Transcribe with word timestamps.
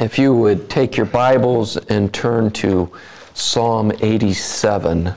If 0.00 0.18
you 0.18 0.34
would 0.34 0.70
take 0.70 0.96
your 0.96 1.04
Bibles 1.04 1.76
and 1.76 2.10
turn 2.10 2.52
to 2.52 2.90
Psalm 3.34 3.92
87. 4.00 5.12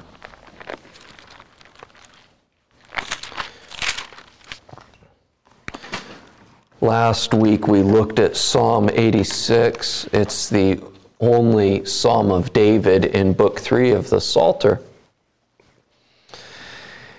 Last 6.82 7.34
week 7.34 7.70
we 7.70 7.82
looked 7.82 8.20
at 8.20 8.36
Psalm 8.36 8.90
86. 8.92 10.10
It's 10.12 10.50
the 10.50 10.84
only 11.22 11.86
Psalm 11.86 12.30
of 12.30 12.52
David 12.52 13.06
in 13.06 13.32
Book 13.32 13.62
3 13.62 13.92
of 13.92 14.10
the 14.10 14.20
Psalter. 14.20 14.82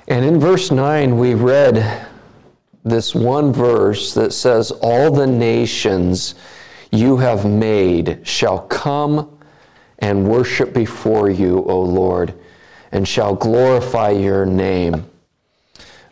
And 0.07 0.23
in 0.23 0.39
verse 0.39 0.71
9, 0.71 1.17
we 1.17 1.33
read 1.33 2.09
this 2.85 3.15
one 3.15 3.55
verse 3.55 4.13
that 4.13 4.35
says, 4.35 4.71
All 4.71 5.11
the 5.11 5.27
nations 5.27 6.35
you 6.95 7.17
have 7.17 7.45
made 7.45 8.21
shall 8.27 8.61
come 8.61 9.39
and 9.99 10.29
worship 10.29 10.73
before 10.73 11.29
you, 11.29 11.65
O 11.65 11.81
Lord, 11.81 12.35
and 12.93 13.07
shall 13.07 13.35
glorify 13.35 14.11
your 14.11 14.47
name. 14.47 15.05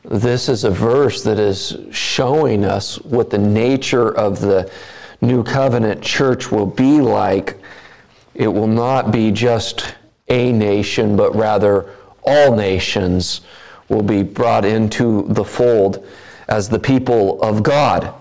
This 0.04 0.48
is 0.48 0.64
a 0.64 0.70
verse 0.70 1.22
that 1.22 1.38
is 1.38 1.78
showing 1.92 2.64
us 2.64 3.00
what 3.02 3.30
the 3.30 3.38
nature 3.38 4.12
of 4.16 4.40
the 4.40 4.70
new 5.20 5.44
covenant 5.44 6.02
church 6.02 6.50
will 6.50 6.66
be 6.66 7.00
like. 7.00 7.56
It 8.34 8.48
will 8.48 8.66
not 8.66 9.12
be 9.12 9.30
just 9.30 9.94
a 10.28 10.52
nation, 10.52 11.16
but 11.16 11.36
rather 11.36 11.94
all 12.24 12.56
nations 12.56 13.42
will 13.88 14.02
be 14.02 14.24
brought 14.24 14.64
into 14.64 15.26
the 15.28 15.44
fold 15.44 16.04
as 16.48 16.68
the 16.68 16.78
people 16.78 17.40
of 17.40 17.62
God. 17.62 18.14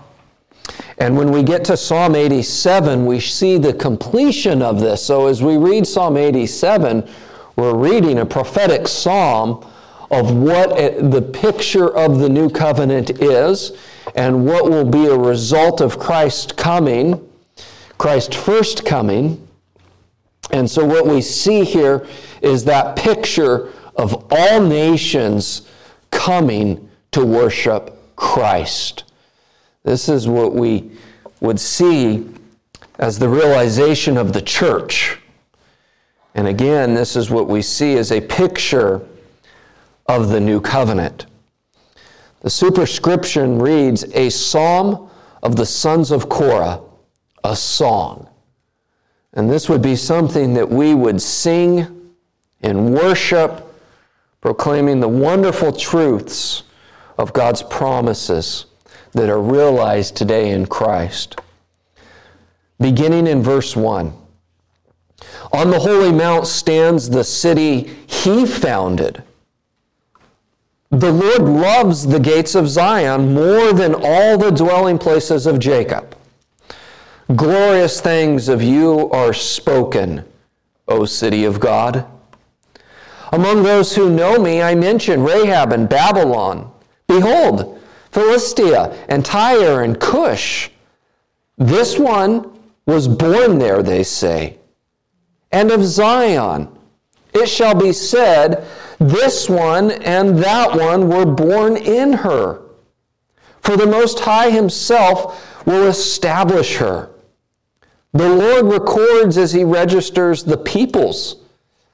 And 0.98 1.16
when 1.16 1.30
we 1.30 1.42
get 1.42 1.64
to 1.66 1.76
Psalm 1.76 2.14
87, 2.14 3.06
we 3.06 3.20
see 3.20 3.58
the 3.58 3.72
completion 3.72 4.62
of 4.62 4.80
this. 4.80 5.04
So 5.04 5.26
as 5.26 5.42
we 5.42 5.56
read 5.56 5.86
Psalm 5.86 6.16
87, 6.16 7.08
we're 7.56 7.74
reading 7.74 8.18
a 8.18 8.26
prophetic 8.26 8.88
psalm 8.88 9.66
of 10.10 10.34
what 10.34 10.76
the 11.10 11.22
picture 11.22 11.88
of 11.96 12.18
the 12.18 12.28
new 12.28 12.50
covenant 12.50 13.22
is 13.22 13.72
and 14.14 14.44
what 14.44 14.70
will 14.70 14.84
be 14.84 15.06
a 15.06 15.16
result 15.16 15.80
of 15.80 15.98
Christ 15.98 16.56
coming, 16.56 17.28
Christ 17.96 18.34
first 18.34 18.84
coming. 18.84 19.48
And 20.50 20.70
so 20.70 20.84
what 20.84 21.06
we 21.06 21.22
see 21.22 21.64
here 21.64 22.06
is 22.42 22.64
that 22.64 22.96
picture 22.96 23.72
of 23.96 24.26
all 24.30 24.60
nations 24.60 25.62
coming 26.10 26.90
to 27.12 27.24
worship 27.24 27.98
Christ. 28.16 29.04
This 29.84 30.08
is 30.08 30.28
what 30.28 30.54
we 30.54 30.90
would 31.40 31.58
see 31.58 32.28
as 32.98 33.18
the 33.18 33.28
realization 33.28 34.16
of 34.16 34.32
the 34.32 34.42
church. 34.42 35.18
And 36.34 36.46
again, 36.46 36.94
this 36.94 37.16
is 37.16 37.30
what 37.30 37.48
we 37.48 37.62
see 37.62 37.96
as 37.96 38.12
a 38.12 38.20
picture 38.20 39.06
of 40.06 40.28
the 40.28 40.40
new 40.40 40.60
covenant. 40.60 41.26
The 42.40 42.50
superscription 42.50 43.58
reads 43.58 44.04
A 44.14 44.30
psalm 44.30 45.10
of 45.42 45.56
the 45.56 45.66
sons 45.66 46.10
of 46.10 46.28
Korah, 46.28 46.80
a 47.44 47.56
song. 47.56 48.28
And 49.34 49.50
this 49.50 49.68
would 49.68 49.82
be 49.82 49.96
something 49.96 50.54
that 50.54 50.68
we 50.68 50.94
would 50.94 51.20
sing 51.20 52.12
in 52.60 52.92
worship, 52.92 53.66
proclaiming 54.40 55.00
the 55.00 55.08
wonderful 55.08 55.72
truths 55.72 56.64
of 57.18 57.32
God's 57.32 57.62
promises 57.62 58.66
that 59.12 59.28
are 59.28 59.40
realized 59.40 60.16
today 60.16 60.50
in 60.50 60.66
Christ. 60.66 61.40
Beginning 62.80 63.26
in 63.26 63.42
verse 63.42 63.76
1 63.76 64.12
On 65.52 65.70
the 65.70 65.78
holy 65.78 66.12
mount 66.12 66.46
stands 66.46 67.08
the 67.08 67.24
city 67.24 67.94
he 68.06 68.46
founded. 68.46 69.22
The 70.90 71.12
Lord 71.12 71.42
loves 71.42 72.06
the 72.06 72.20
gates 72.20 72.54
of 72.54 72.68
Zion 72.68 73.32
more 73.32 73.72
than 73.72 73.94
all 73.94 74.36
the 74.36 74.50
dwelling 74.50 74.98
places 74.98 75.46
of 75.46 75.58
Jacob. 75.58 76.14
Glorious 77.34 78.00
things 78.00 78.48
of 78.48 78.62
you 78.62 79.08
are 79.10 79.32
spoken, 79.32 80.24
O 80.88 81.06
city 81.06 81.44
of 81.44 81.60
God. 81.60 82.04
Among 83.32 83.62
those 83.62 83.94
who 83.94 84.10
know 84.10 84.38
me, 84.38 84.60
I 84.60 84.74
mention 84.74 85.22
Rahab 85.22 85.72
and 85.72 85.88
Babylon. 85.88 86.70
Behold, 87.06 87.71
Philistia 88.12 89.06
and 89.08 89.24
Tyre 89.24 89.82
and 89.82 89.98
Cush. 89.98 90.70
This 91.58 91.98
one 91.98 92.58
was 92.86 93.08
born 93.08 93.58
there, 93.58 93.82
they 93.82 94.02
say. 94.02 94.58
And 95.50 95.70
of 95.70 95.84
Zion, 95.84 96.68
it 97.32 97.46
shall 97.46 97.74
be 97.74 97.92
said, 97.92 98.66
This 98.98 99.48
one 99.48 99.90
and 99.90 100.38
that 100.38 100.76
one 100.76 101.08
were 101.08 101.26
born 101.26 101.76
in 101.76 102.12
her. 102.12 102.62
For 103.60 103.76
the 103.76 103.86
Most 103.86 104.20
High 104.20 104.50
Himself 104.50 105.66
will 105.66 105.86
establish 105.86 106.76
her. 106.76 107.10
The 108.12 108.28
Lord 108.28 108.66
records 108.66 109.38
as 109.38 109.52
He 109.52 109.64
registers 109.64 110.44
the 110.44 110.58
peoples. 110.58 111.36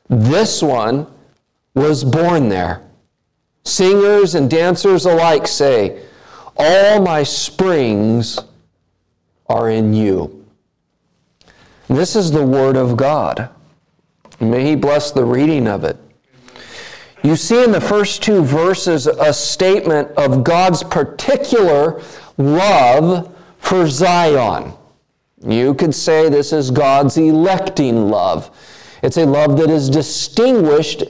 This 0.08 0.62
one 0.62 1.06
was 1.74 2.02
born 2.02 2.48
there. 2.48 2.82
Singers 3.64 4.34
and 4.34 4.50
dancers 4.50 5.04
alike 5.04 5.46
say, 5.46 6.02
all 6.58 7.00
my 7.00 7.22
springs 7.22 8.38
are 9.46 9.70
in 9.70 9.94
you. 9.94 10.46
This 11.88 12.16
is 12.16 12.30
the 12.30 12.44
Word 12.44 12.76
of 12.76 12.96
God. 12.96 13.48
May 14.40 14.64
He 14.64 14.74
bless 14.76 15.10
the 15.10 15.24
reading 15.24 15.66
of 15.66 15.84
it. 15.84 15.96
You 17.22 17.34
see 17.34 17.64
in 17.64 17.72
the 17.72 17.80
first 17.80 18.22
two 18.22 18.42
verses 18.42 19.06
a 19.06 19.32
statement 19.32 20.08
of 20.16 20.44
God's 20.44 20.82
particular 20.82 22.02
love 22.36 23.34
for 23.58 23.88
Zion. 23.88 24.72
You 25.46 25.74
could 25.74 25.94
say 25.94 26.28
this 26.28 26.52
is 26.52 26.70
God's 26.70 27.16
electing 27.16 28.10
love. 28.10 28.50
It's 29.02 29.16
a 29.16 29.26
love 29.26 29.56
that 29.58 29.70
is 29.70 29.88
distinguished 29.88 31.04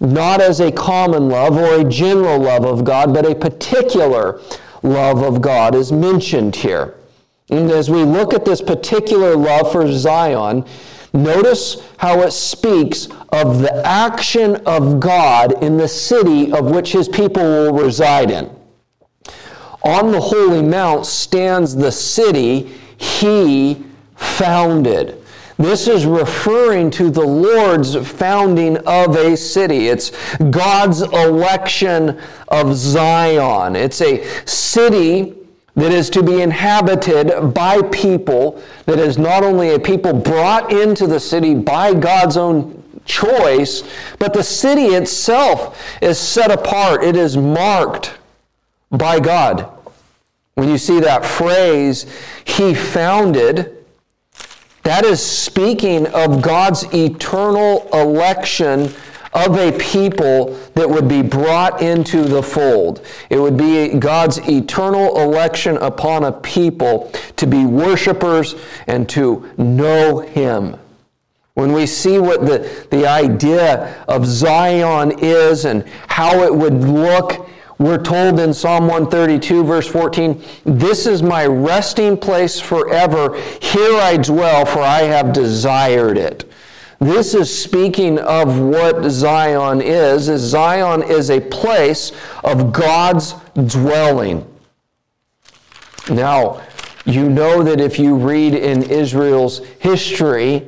not 0.00 0.40
as 0.40 0.60
a 0.60 0.72
common 0.72 1.28
love 1.28 1.56
or 1.56 1.80
a 1.80 1.84
general 1.84 2.38
love 2.38 2.64
of 2.64 2.84
God, 2.84 3.14
but 3.14 3.24
a 3.24 3.34
particular 3.34 4.40
love 4.84 5.22
of 5.22 5.42
God 5.42 5.74
is 5.74 5.90
mentioned 5.90 6.54
here. 6.54 6.94
And 7.50 7.70
as 7.70 7.90
we 7.90 8.04
look 8.04 8.32
at 8.32 8.44
this 8.44 8.62
particular 8.62 9.34
love 9.34 9.72
for 9.72 9.90
Zion, 9.90 10.64
notice 11.12 11.82
how 11.96 12.20
it 12.20 12.32
speaks 12.32 13.08
of 13.30 13.60
the 13.60 13.84
action 13.84 14.56
of 14.66 15.00
God 15.00 15.62
in 15.62 15.76
the 15.76 15.88
city 15.88 16.52
of 16.52 16.70
which 16.70 16.92
his 16.92 17.08
people 17.08 17.42
will 17.42 17.72
reside 17.72 18.30
in. 18.30 18.50
On 19.82 20.12
the 20.12 20.20
holy 20.20 20.62
mount 20.62 21.06
stands 21.06 21.74
the 21.74 21.92
city 21.92 22.72
he 22.96 23.84
founded. 24.16 25.23
This 25.56 25.86
is 25.86 26.04
referring 26.04 26.90
to 26.92 27.10
the 27.10 27.24
Lord's 27.24 27.94
founding 27.94 28.76
of 28.78 29.16
a 29.16 29.36
city. 29.36 29.88
It's 29.88 30.10
God's 30.50 31.02
election 31.02 32.20
of 32.48 32.74
Zion. 32.74 33.76
It's 33.76 34.00
a 34.00 34.24
city 34.46 35.34
that 35.76 35.92
is 35.92 36.10
to 36.10 36.22
be 36.22 36.42
inhabited 36.42 37.52
by 37.54 37.82
people, 37.82 38.62
that 38.86 38.98
is 38.98 39.18
not 39.18 39.42
only 39.44 39.74
a 39.74 39.78
people 39.78 40.12
brought 40.12 40.72
into 40.72 41.06
the 41.06 41.20
city 41.20 41.54
by 41.54 41.94
God's 41.94 42.36
own 42.36 42.82
choice, 43.04 43.82
but 44.18 44.32
the 44.32 44.42
city 44.42 44.86
itself 44.86 45.80
is 46.00 46.18
set 46.18 46.50
apart. 46.50 47.04
It 47.04 47.16
is 47.16 47.36
marked 47.36 48.18
by 48.90 49.20
God. 49.20 49.68
When 50.54 50.68
you 50.68 50.78
see 50.78 51.00
that 51.00 51.24
phrase, 51.24 52.06
He 52.44 52.74
founded, 52.74 53.83
that 54.84 55.04
is 55.04 55.20
speaking 55.20 56.06
of 56.08 56.40
God's 56.40 56.84
eternal 56.94 57.88
election 57.92 58.92
of 59.32 59.56
a 59.56 59.72
people 59.78 60.56
that 60.74 60.88
would 60.88 61.08
be 61.08 61.20
brought 61.20 61.82
into 61.82 62.22
the 62.22 62.42
fold. 62.42 63.04
It 63.30 63.38
would 63.38 63.56
be 63.56 63.88
God's 63.98 64.38
eternal 64.48 65.20
election 65.20 65.76
upon 65.78 66.24
a 66.24 66.32
people 66.32 67.10
to 67.36 67.46
be 67.46 67.66
worshipers 67.66 68.54
and 68.86 69.08
to 69.08 69.50
know 69.58 70.20
Him. 70.20 70.76
When 71.54 71.72
we 71.72 71.86
see 71.86 72.18
what 72.18 72.46
the, 72.46 72.86
the 72.90 73.06
idea 73.06 74.04
of 74.06 74.26
Zion 74.26 75.18
is 75.18 75.64
and 75.64 75.84
how 76.08 76.42
it 76.42 76.54
would 76.54 76.84
look 76.84 77.48
we're 77.78 78.02
told 78.02 78.38
in 78.38 78.54
Psalm 78.54 78.86
132, 78.86 79.64
verse 79.64 79.86
14, 79.88 80.42
This 80.64 81.06
is 81.06 81.22
my 81.22 81.46
resting 81.46 82.16
place 82.16 82.60
forever. 82.60 83.36
Here 83.60 83.96
I 83.98 84.16
dwell, 84.16 84.64
for 84.64 84.80
I 84.80 85.02
have 85.02 85.32
desired 85.32 86.16
it. 86.16 86.50
This 87.00 87.34
is 87.34 87.56
speaking 87.56 88.18
of 88.20 88.60
what 88.60 89.10
Zion 89.10 89.82
is. 89.82 90.24
Zion 90.24 91.02
is 91.02 91.30
a 91.30 91.40
place 91.40 92.12
of 92.44 92.72
God's 92.72 93.34
dwelling. 93.66 94.46
Now, 96.10 96.62
You 97.06 97.28
know 97.28 97.62
that 97.62 97.82
if 97.82 97.98
you 97.98 98.16
read 98.16 98.54
in 98.54 98.82
Israel's 98.84 99.58
history, 99.78 100.66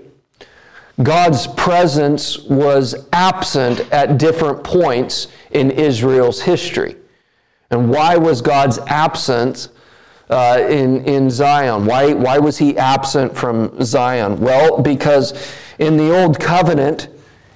God's 1.02 1.46
presence 1.46 2.38
was 2.38 3.06
absent 3.12 3.80
at 3.92 4.18
different 4.18 4.62
points 4.64 5.28
in 5.50 5.70
Israel's 5.70 6.40
history. 6.40 6.96
And 7.70 7.90
why 7.90 8.16
was 8.16 8.40
God's 8.40 8.78
absence 8.86 9.70
uh, 10.30 10.64
in, 10.68 11.04
in 11.04 11.30
Zion? 11.30 11.84
Why, 11.84 12.12
why 12.12 12.38
was 12.38 12.58
he 12.58 12.76
absent 12.78 13.36
from 13.36 13.82
Zion? 13.82 14.38
Well, 14.38 14.80
because 14.82 15.52
in 15.78 15.96
the 15.96 16.16
Old 16.16 16.38
Covenant, 16.38 17.08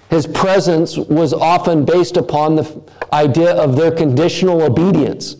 his 0.09 0.27
presence 0.27 0.97
was 0.97 1.33
often 1.33 1.85
based 1.85 2.17
upon 2.17 2.57
the 2.57 2.83
idea 3.13 3.55
of 3.55 3.77
their 3.77 3.93
conditional 3.93 4.63
obedience. 4.63 5.37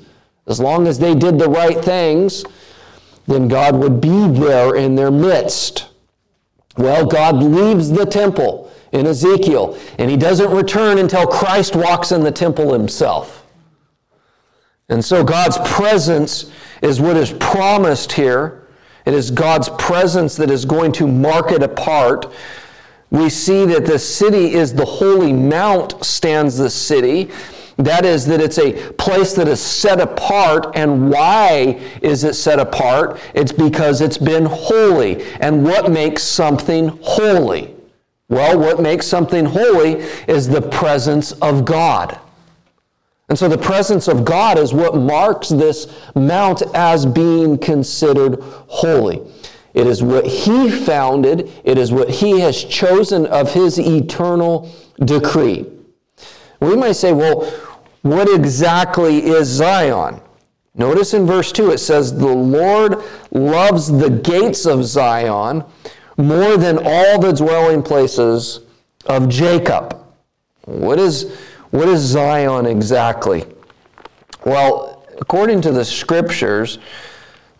As 0.47 0.61
long 0.61 0.87
as 0.87 0.99
they 0.99 1.15
did 1.15 1.39
the 1.39 1.49
right 1.49 1.85
things, 1.85 2.45
then 3.27 3.49
God 3.49 3.77
would 3.77 4.01
be 4.01 4.29
there 4.29 4.77
in 4.77 4.95
their 4.95 5.11
midst. 5.11 5.89
Well, 6.77 7.05
God 7.05 7.43
leaves 7.43 7.91
the 7.91 8.07
temple 8.07 8.70
in 8.93 9.07
Ezekiel, 9.07 9.79
and 9.99 10.11
he 10.11 10.17
doesn't 10.17 10.51
return 10.51 10.99
until 10.99 11.27
Christ 11.27 11.77
walks 11.77 12.13
in 12.13 12.23
the 12.23 12.33
temple 12.33 12.73
himself. 12.73 13.47
And 14.89 15.05
so 15.05 15.23
God's 15.23 15.57
presence 15.65 16.51
is 16.83 17.01
what 17.01 17.17
is 17.17 17.33
promised 17.35 18.13
here. 18.13 18.69
It 19.07 19.15
is 19.15 19.31
God's 19.31 19.69
presence 19.71 20.37
that 20.37 20.51
is 20.51 20.65
going 20.65 20.93
to 20.93 21.07
mark 21.07 21.53
it 21.53 21.63
apart. 21.63 22.33
We 23.11 23.29
see 23.29 23.65
that 23.67 23.87
the 23.87 23.99
city 23.99 24.53
is 24.55 24.75
the 24.75 24.85
holy 24.85 25.33
mount, 25.33 26.05
stands 26.05 26.59
the 26.59 26.71
city. 26.71 27.31
That 27.77 28.05
is, 28.05 28.27
that 28.27 28.41
it's 28.41 28.59
a 28.59 28.73
place 28.93 29.33
that 29.35 29.49
is 29.49 29.61
set 29.61 30.01
apart. 30.01 30.73
And 30.75 31.11
why 31.11 31.81
is 32.03 32.25
it 32.25 32.35
set 32.35 32.59
apart? 32.59 33.21
It's 33.33 33.53
because 33.53 34.01
it's 34.01 34.19
been 34.19 34.45
holy. 34.45 35.25
And 35.41 35.65
what 35.65 35.91
makes 35.91 36.25
something 36.25 36.99
holy? 37.03 37.75
Well, 38.31 38.59
what 38.59 38.81
makes 38.81 39.07
something 39.07 39.45
holy 39.45 39.95
is 40.29 40.49
the 40.49 40.63
presence 40.63 41.33
of 41.33 41.65
God. 41.65 42.19
And 43.29 43.37
so 43.37 43.49
the 43.49 43.59
presence 43.59 44.07
of 44.09 44.25
God 44.25 44.57
is 44.57 44.73
what 44.73 44.97
marks 44.97 45.49
this 45.49 45.93
mount 46.15 46.63
as 46.75 47.05
being 47.05 47.59
considered 47.59 48.39
holy. 48.41 49.21
It 49.75 49.87
is 49.87 50.03
what 50.03 50.27
He 50.27 50.71
founded, 50.71 51.51
it 51.65 51.77
is 51.77 51.93
what 51.93 52.09
He 52.09 52.39
has 52.41 52.65
chosen 52.65 53.27
of 53.27 53.53
His 53.53 53.79
eternal 53.79 54.73
decree. 55.05 55.67
We 56.61 56.77
might 56.77 56.93
say, 56.93 57.13
well, 57.13 57.45
what 58.03 58.33
exactly 58.33 59.27
is 59.27 59.49
Zion? 59.49 60.21
Notice 60.75 61.15
in 61.15 61.27
verse 61.27 61.51
2 61.51 61.73
it 61.73 61.79
says, 61.79 62.17
The 62.17 62.27
Lord 62.27 63.03
loves 63.33 63.91
the 63.91 64.11
gates 64.11 64.67
of 64.67 64.85
Zion 64.85 65.65
more 66.21 66.57
than 66.57 66.79
all 66.79 67.19
the 67.19 67.33
dwelling 67.33 67.83
places 67.83 68.61
of 69.07 69.29
Jacob. 69.29 69.97
What 70.65 70.99
is, 70.99 71.37
what 71.71 71.89
is 71.89 72.01
Zion 72.01 72.67
exactly? 72.67 73.45
Well, 74.45 75.07
according 75.21 75.63
to 75.63 75.73
the 75.73 75.85
scriptures, 75.85 76.79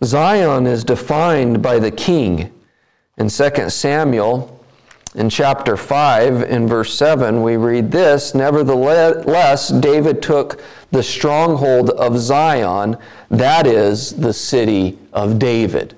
Zion 0.03 0.65
is 0.65 0.83
defined 0.83 1.61
by 1.61 1.79
the 1.79 1.91
king. 1.91 2.51
In 3.17 3.29
2 3.29 3.69
Samuel, 3.69 4.65
in 5.13 5.29
chapter 5.29 5.75
5, 5.75 6.43
in 6.43 6.67
verse 6.67 6.93
7, 6.93 7.43
we 7.43 7.57
read 7.57 7.91
this 7.91 8.33
Nevertheless, 8.33 9.67
David 9.69 10.21
took 10.21 10.61
the 10.91 11.03
stronghold 11.03 11.89
of 11.91 12.17
Zion, 12.17 12.97
that 13.29 13.67
is, 13.67 14.11
the 14.11 14.33
city 14.33 14.97
of 15.11 15.37
David. 15.37 15.95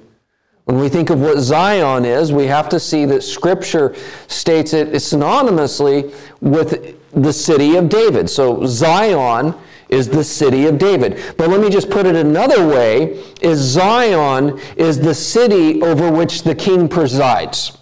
When 0.65 0.79
we 0.79 0.87
think 0.87 1.09
of 1.09 1.19
what 1.19 1.39
Zion 1.39 2.05
is, 2.05 2.31
we 2.31 2.45
have 2.45 2.69
to 2.69 2.79
see 2.79 3.05
that 3.05 3.21
Scripture 3.21 3.95
states 4.27 4.73
it 4.73 4.89
synonymously 4.89 6.13
with 6.39 6.95
the 7.11 7.33
city 7.33 7.75
of 7.75 7.89
David. 7.89 8.29
So 8.29 8.65
Zion 8.65 9.53
is 9.89 10.07
the 10.07 10.23
city 10.23 10.65
of 10.65 10.77
David. 10.77 11.21
But 11.37 11.49
let 11.49 11.59
me 11.59 11.69
just 11.69 11.89
put 11.89 12.05
it 12.05 12.15
another 12.15 12.65
way, 12.67 13.21
is 13.41 13.59
Zion 13.59 14.59
is 14.77 14.99
the 14.99 15.13
city 15.13 15.81
over 15.81 16.09
which 16.09 16.43
the 16.43 16.55
king 16.55 16.87
presides. 16.87 17.77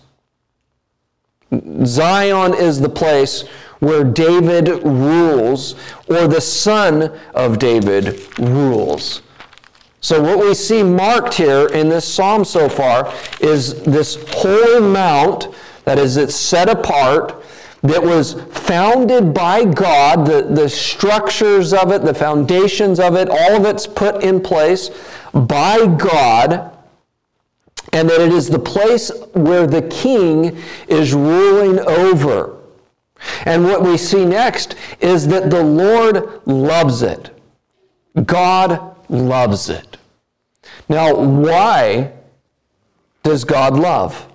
Zion 1.85 2.53
is 2.55 2.79
the 2.79 2.89
place 2.89 3.43
where 3.79 4.03
David 4.03 4.67
rules, 4.83 5.75
or 6.07 6.27
the 6.27 6.41
son 6.41 7.17
of 7.33 7.59
David 7.59 8.39
rules. 8.39 9.21
So, 10.01 10.21
what 10.21 10.39
we 10.39 10.53
see 10.55 10.81
marked 10.81 11.35
here 11.35 11.67
in 11.67 11.87
this 11.87 12.11
psalm 12.11 12.43
so 12.43 12.67
far 12.67 13.13
is 13.39 13.81
this 13.83 14.17
holy 14.29 14.81
mount 14.81 15.49
that 15.85 15.99
is 15.99 16.17
it's 16.17 16.35
set 16.35 16.69
apart, 16.69 17.43
that 17.83 18.01
was 18.01 18.33
founded 18.51 19.33
by 19.33 19.65
God, 19.65 20.25
the, 20.25 20.43
the 20.43 20.69
structures 20.69 21.73
of 21.73 21.91
it, 21.91 22.03
the 22.03 22.13
foundations 22.13 22.99
of 22.99 23.15
it, 23.15 23.29
all 23.29 23.55
of 23.55 23.65
it's 23.65 23.87
put 23.87 24.23
in 24.23 24.41
place 24.41 24.89
by 25.33 25.87
God 25.87 26.71
and 27.93 28.09
that 28.09 28.21
it 28.21 28.31
is 28.31 28.47
the 28.49 28.59
place 28.59 29.11
where 29.33 29.67
the 29.67 29.81
king 29.83 30.57
is 30.87 31.13
ruling 31.13 31.79
over. 31.79 32.57
And 33.45 33.65
what 33.65 33.83
we 33.83 33.97
see 33.97 34.25
next 34.25 34.75
is 34.99 35.27
that 35.27 35.49
the 35.49 35.63
Lord 35.63 36.41
loves 36.45 37.01
it. 37.01 37.31
God 38.25 38.95
loves 39.09 39.69
it. 39.69 39.90
Now, 40.89 41.15
why 41.15 42.11
does 43.23 43.43
God 43.43 43.77
love? 43.77 44.27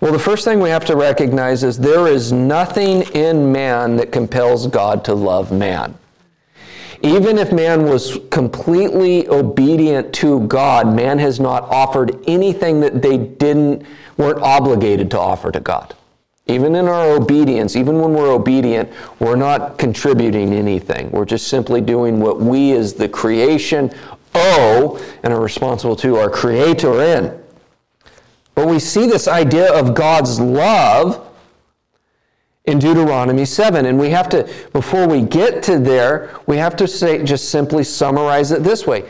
Well, 0.00 0.12
the 0.12 0.18
first 0.18 0.44
thing 0.44 0.60
we 0.60 0.70
have 0.70 0.84
to 0.86 0.96
recognize 0.96 1.62
is 1.62 1.76
there 1.76 2.06
is 2.06 2.32
nothing 2.32 3.02
in 3.14 3.52
man 3.52 3.96
that 3.96 4.12
compels 4.12 4.66
God 4.66 5.04
to 5.04 5.14
love 5.14 5.52
man. 5.52 5.94
Even 7.02 7.38
if 7.38 7.52
man 7.52 7.84
was 7.84 8.18
completely 8.30 9.28
obedient 9.28 10.12
to 10.14 10.40
God, 10.46 10.94
man 10.94 11.18
has 11.18 11.40
not 11.40 11.64
offered 11.64 12.18
anything 12.26 12.80
that 12.80 13.00
they 13.02 13.16
didn't 13.16 13.86
weren't 14.16 14.40
obligated 14.40 15.10
to 15.10 15.18
offer 15.18 15.50
to 15.50 15.60
God. 15.60 15.94
Even 16.46 16.74
in 16.74 16.88
our 16.88 17.10
obedience, 17.12 17.76
even 17.76 18.00
when 18.00 18.12
we're 18.12 18.32
obedient, 18.32 18.90
we're 19.18 19.36
not 19.36 19.78
contributing 19.78 20.52
anything. 20.52 21.10
We're 21.10 21.24
just 21.24 21.48
simply 21.48 21.80
doing 21.80 22.20
what 22.20 22.40
we 22.40 22.72
as 22.72 22.92
the 22.92 23.08
creation 23.08 23.90
owe 24.34 25.00
and 25.22 25.32
are 25.32 25.40
responsible 25.40 25.96
to 25.96 26.16
our 26.16 26.30
creator 26.30 27.02
in. 27.02 27.40
But 28.54 28.66
we 28.66 28.78
see 28.78 29.06
this 29.06 29.28
idea 29.28 29.72
of 29.72 29.94
God's 29.94 30.40
love 30.40 31.26
in 32.64 32.78
Deuteronomy 32.78 33.44
7. 33.44 33.86
And 33.86 33.98
we 33.98 34.10
have 34.10 34.28
to, 34.30 34.52
before 34.72 35.06
we 35.06 35.22
get 35.22 35.62
to 35.64 35.78
there, 35.78 36.38
we 36.46 36.56
have 36.56 36.76
to 36.76 36.86
say, 36.86 37.22
just 37.22 37.50
simply 37.50 37.84
summarize 37.84 38.52
it 38.52 38.62
this 38.62 38.86
way 38.86 39.04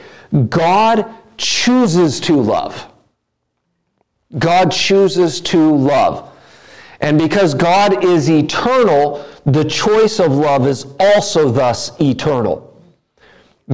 God 0.49 1.07
chooses 1.37 2.21
to 2.21 2.37
love. 2.37 2.87
God 4.39 4.71
chooses 4.71 5.41
to 5.43 5.75
love. 5.75 6.29
And 7.01 7.19
because 7.19 7.55
God 7.55 8.05
is 8.05 8.31
eternal, 8.31 9.27
the 9.47 9.65
choice 9.65 10.21
of 10.21 10.33
love 10.33 10.67
is 10.67 10.87
also 11.01 11.51
thus 11.51 11.99
eternal. 12.01 12.70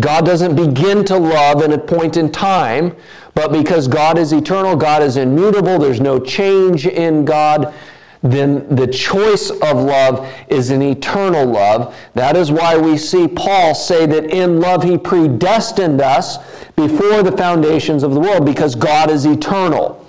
God 0.00 0.26
doesn't 0.26 0.56
begin 0.56 1.04
to 1.06 1.16
love 1.16 1.62
in 1.62 1.72
a 1.72 1.78
point 1.78 2.16
in 2.16 2.30
time, 2.30 2.94
but 3.34 3.50
because 3.50 3.88
God 3.88 4.18
is 4.18 4.32
eternal, 4.32 4.76
God 4.76 5.02
is 5.02 5.16
immutable, 5.16 5.78
there's 5.78 6.00
no 6.00 6.18
change 6.18 6.86
in 6.86 7.24
God, 7.24 7.74
then 8.22 8.74
the 8.74 8.86
choice 8.86 9.50
of 9.50 9.78
love 9.78 10.30
is 10.48 10.70
an 10.70 10.82
eternal 10.82 11.46
love. 11.46 11.94
That 12.14 12.36
is 12.36 12.50
why 12.52 12.76
we 12.76 12.98
see 12.98 13.28
Paul 13.28 13.74
say 13.74 14.04
that 14.06 14.30
in 14.30 14.60
love 14.60 14.82
he 14.82 14.98
predestined 14.98 16.00
us 16.00 16.38
before 16.76 17.22
the 17.22 17.36
foundations 17.36 18.02
of 18.02 18.12
the 18.12 18.20
world 18.20 18.44
because 18.44 18.74
God 18.74 19.10
is 19.10 19.24
eternal. 19.24 20.04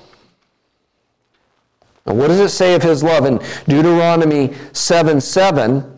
Now, 2.06 2.14
what 2.14 2.30
does 2.30 2.40
it 2.40 2.50
say 2.50 2.74
of 2.76 2.84
his 2.84 3.04
love? 3.04 3.26
In 3.26 3.40
Deuteronomy 3.68 4.54
7 4.74 5.20
7, 5.22 5.97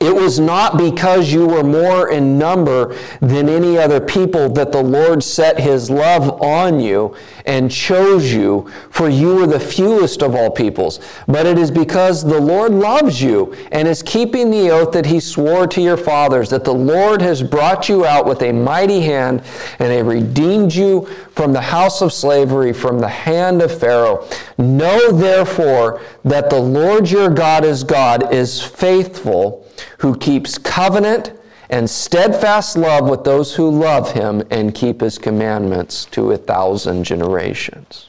it 0.00 0.14
was 0.14 0.38
not 0.38 0.78
because 0.78 1.32
you 1.32 1.44
were 1.44 1.64
more 1.64 2.10
in 2.10 2.38
number 2.38 2.96
than 3.20 3.48
any 3.48 3.76
other 3.76 3.98
people 3.98 4.48
that 4.50 4.70
the 4.70 4.82
Lord 4.82 5.24
set 5.24 5.58
his 5.58 5.90
love 5.90 6.40
on 6.40 6.78
you 6.78 7.16
and 7.46 7.68
chose 7.68 8.32
you, 8.32 8.70
for 8.90 9.08
you 9.08 9.34
were 9.34 9.46
the 9.48 9.58
fewest 9.58 10.22
of 10.22 10.36
all 10.36 10.52
peoples. 10.52 11.00
But 11.26 11.46
it 11.46 11.58
is 11.58 11.72
because 11.72 12.22
the 12.22 12.40
Lord 12.40 12.72
loves 12.72 13.20
you 13.20 13.56
and 13.72 13.88
is 13.88 14.04
keeping 14.04 14.52
the 14.52 14.70
oath 14.70 14.92
that 14.92 15.06
he 15.06 15.18
swore 15.18 15.66
to 15.66 15.80
your 15.80 15.96
fathers, 15.96 16.48
that 16.50 16.64
the 16.64 16.74
Lord 16.74 17.20
has 17.20 17.42
brought 17.42 17.88
you 17.88 18.06
out 18.06 18.24
with 18.24 18.42
a 18.42 18.52
mighty 18.52 19.00
hand 19.00 19.42
and 19.80 19.90
has 19.90 20.04
redeemed 20.04 20.72
you 20.72 21.06
from 21.34 21.52
the 21.52 21.60
house 21.60 22.02
of 22.02 22.12
slavery, 22.12 22.72
from 22.72 23.00
the 23.00 23.08
hand 23.08 23.62
of 23.62 23.76
Pharaoh. 23.76 24.28
Know 24.58 25.10
therefore 25.10 26.00
that 26.24 26.50
the 26.50 26.60
Lord 26.60 27.10
your 27.10 27.30
God 27.30 27.64
is 27.64 27.82
God, 27.82 28.32
is 28.32 28.62
faithful 28.62 29.67
who 29.98 30.16
keeps 30.16 30.58
covenant 30.58 31.32
and 31.70 31.88
steadfast 31.88 32.76
love 32.76 33.08
with 33.08 33.24
those 33.24 33.54
who 33.54 33.70
love 33.70 34.12
him 34.12 34.42
and 34.50 34.74
keep 34.74 35.00
his 35.00 35.18
commandments 35.18 36.06
to 36.06 36.32
a 36.32 36.36
thousand 36.36 37.04
generations. 37.04 38.08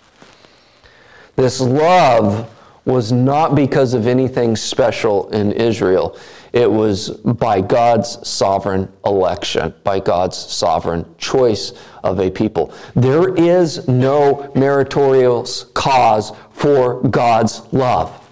This 1.35 1.59
love 1.59 2.49
was 2.85 3.11
not 3.11 3.55
because 3.55 3.93
of 3.93 4.07
anything 4.07 4.55
special 4.55 5.29
in 5.29 5.51
Israel. 5.51 6.17
It 6.53 6.69
was 6.69 7.09
by 7.09 7.61
God's 7.61 8.27
sovereign 8.27 8.91
election, 9.05 9.73
by 9.83 9.99
God's 9.99 10.37
sovereign 10.37 11.05
choice 11.17 11.73
of 12.03 12.19
a 12.19 12.31
people. 12.31 12.73
There 12.95 13.35
is 13.35 13.87
no 13.87 14.51
meritorious 14.55 15.65
cause 15.75 16.31
for 16.51 17.01
God's 17.03 17.61
love. 17.71 18.27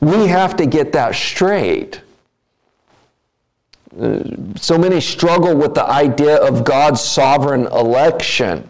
We 0.00 0.26
have 0.28 0.56
to 0.56 0.66
get 0.66 0.92
that 0.92 1.14
straight. 1.14 2.00
So 4.56 4.78
many 4.78 5.00
struggle 5.00 5.54
with 5.54 5.74
the 5.74 5.84
idea 5.84 6.36
of 6.36 6.64
God's 6.64 7.00
sovereign 7.00 7.66
election. 7.66 8.68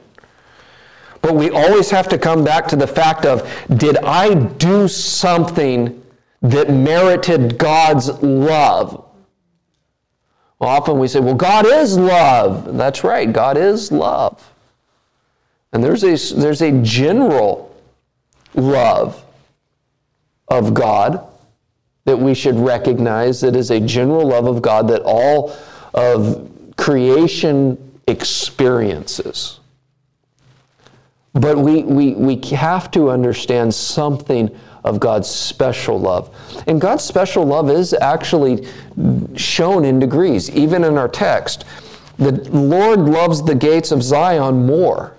But 1.20 1.36
we 1.36 1.50
always 1.50 1.90
have 1.90 2.08
to 2.08 2.18
come 2.18 2.42
back 2.42 2.66
to 2.68 2.76
the 2.76 2.86
fact 2.86 3.24
of 3.24 3.48
did 3.76 3.96
I 3.98 4.34
do 4.34 4.88
something 4.88 6.02
that 6.42 6.70
merited 6.70 7.56
God's 7.56 8.08
love? 8.22 9.04
Well, 10.58 10.70
often 10.70 10.98
we 10.98 11.06
say, 11.06 11.20
well, 11.20 11.34
God 11.34 11.66
is 11.66 11.96
love. 11.96 12.76
That's 12.76 13.04
right, 13.04 13.32
God 13.32 13.56
is 13.56 13.92
love. 13.92 14.52
And 15.72 15.82
there's 15.82 16.02
a, 16.02 16.34
there's 16.34 16.62
a 16.62 16.72
general 16.82 17.74
love 18.54 19.24
of 20.48 20.74
God 20.74 21.26
that 22.04 22.18
we 22.18 22.34
should 22.34 22.56
recognize 22.56 23.40
that 23.40 23.54
is 23.54 23.70
a 23.70 23.80
general 23.80 24.26
love 24.26 24.46
of 24.46 24.60
God 24.60 24.88
that 24.88 25.02
all 25.04 25.56
of 25.94 26.50
creation 26.76 28.00
experiences. 28.08 29.60
But 31.34 31.56
we, 31.56 31.82
we, 31.82 32.14
we 32.14 32.36
have 32.54 32.90
to 32.90 33.10
understand 33.10 33.74
something 33.74 34.54
of 34.84 34.98
God's 34.98 35.28
special 35.28 35.98
love. 35.98 36.34
And 36.66 36.80
God's 36.80 37.04
special 37.04 37.44
love 37.44 37.70
is 37.70 37.94
actually 37.94 38.66
shown 39.36 39.84
in 39.84 39.98
degrees, 39.98 40.50
even 40.50 40.84
in 40.84 40.98
our 40.98 41.08
text. 41.08 41.64
The 42.18 42.32
Lord 42.50 43.00
loves 43.00 43.42
the 43.42 43.54
gates 43.54 43.92
of 43.92 44.02
Zion 44.02 44.66
more. 44.66 45.16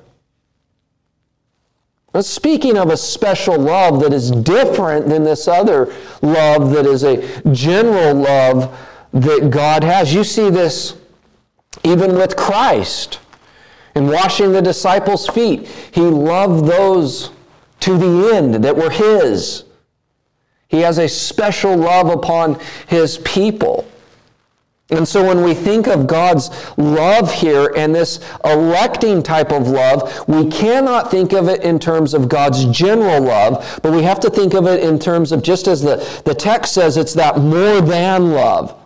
Speaking 2.22 2.78
of 2.78 2.92
a 2.92 2.98
special 2.98 3.58
love 3.58 4.00
that 4.02 4.14
is 4.14 4.30
different 4.30 5.08
than 5.08 5.24
this 5.24 5.48
other 5.48 5.94
love 6.22 6.70
that 6.72 6.86
is 6.86 7.04
a 7.04 7.42
general 7.52 8.14
love 8.14 8.78
that 9.14 9.50
God 9.50 9.84
has, 9.84 10.14
you 10.14 10.24
see 10.24 10.50
this 10.50 10.96
even 11.84 12.16
with 12.16 12.36
Christ 12.36 13.20
in 13.96 14.08
washing 14.08 14.52
the 14.52 14.62
disciples' 14.62 15.28
feet. 15.28 15.68
He 15.92 16.02
loved 16.02 16.66
those 16.66 17.32
to 17.82 17.98
the 17.98 18.36
end 18.36 18.56
that 18.64 18.76
were 18.76 18.90
His. 18.90 19.64
He 20.68 20.80
has 20.82 21.00
a 21.00 21.10
special 21.10 21.76
love 21.76 22.10
upon 22.10 22.60
His 22.88 23.18
people. 23.20 23.88
And 24.90 25.08
so 25.08 25.26
when 25.26 25.44
we 25.44 25.54
think 25.54 25.88
of 25.88 26.08
God's 26.08 26.50
love 26.78 27.34
here 27.34 27.72
and 27.76 27.96
this 27.96 28.20
electing 28.44 29.24
type 29.24 29.52
of 29.52 29.70
love, 29.70 30.28
we 30.28 30.50
cannot 30.50 31.10
think 31.10 31.32
of 31.34 31.48
it 31.48 31.64
in 31.64 31.80
terms 31.80 32.14
of 32.14 32.28
God's 32.28 32.66
general 32.66 33.22
love, 33.22 33.80
but 33.82 33.94
we 33.94 34.04
have 34.04 34.20
to 34.20 34.30
think 34.30 34.54
of 34.54 34.68
it 34.68 34.84
in 34.84 35.00
terms 35.00 35.32
of 35.32 35.42
just 35.42 35.68
as 35.68 35.82
the, 35.82 35.96
the 36.26 36.36
text 36.36 36.74
says, 36.74 36.98
it's 36.98 37.14
that 37.14 37.38
more 37.38 37.82
than 37.82 38.32
love. 38.32 38.78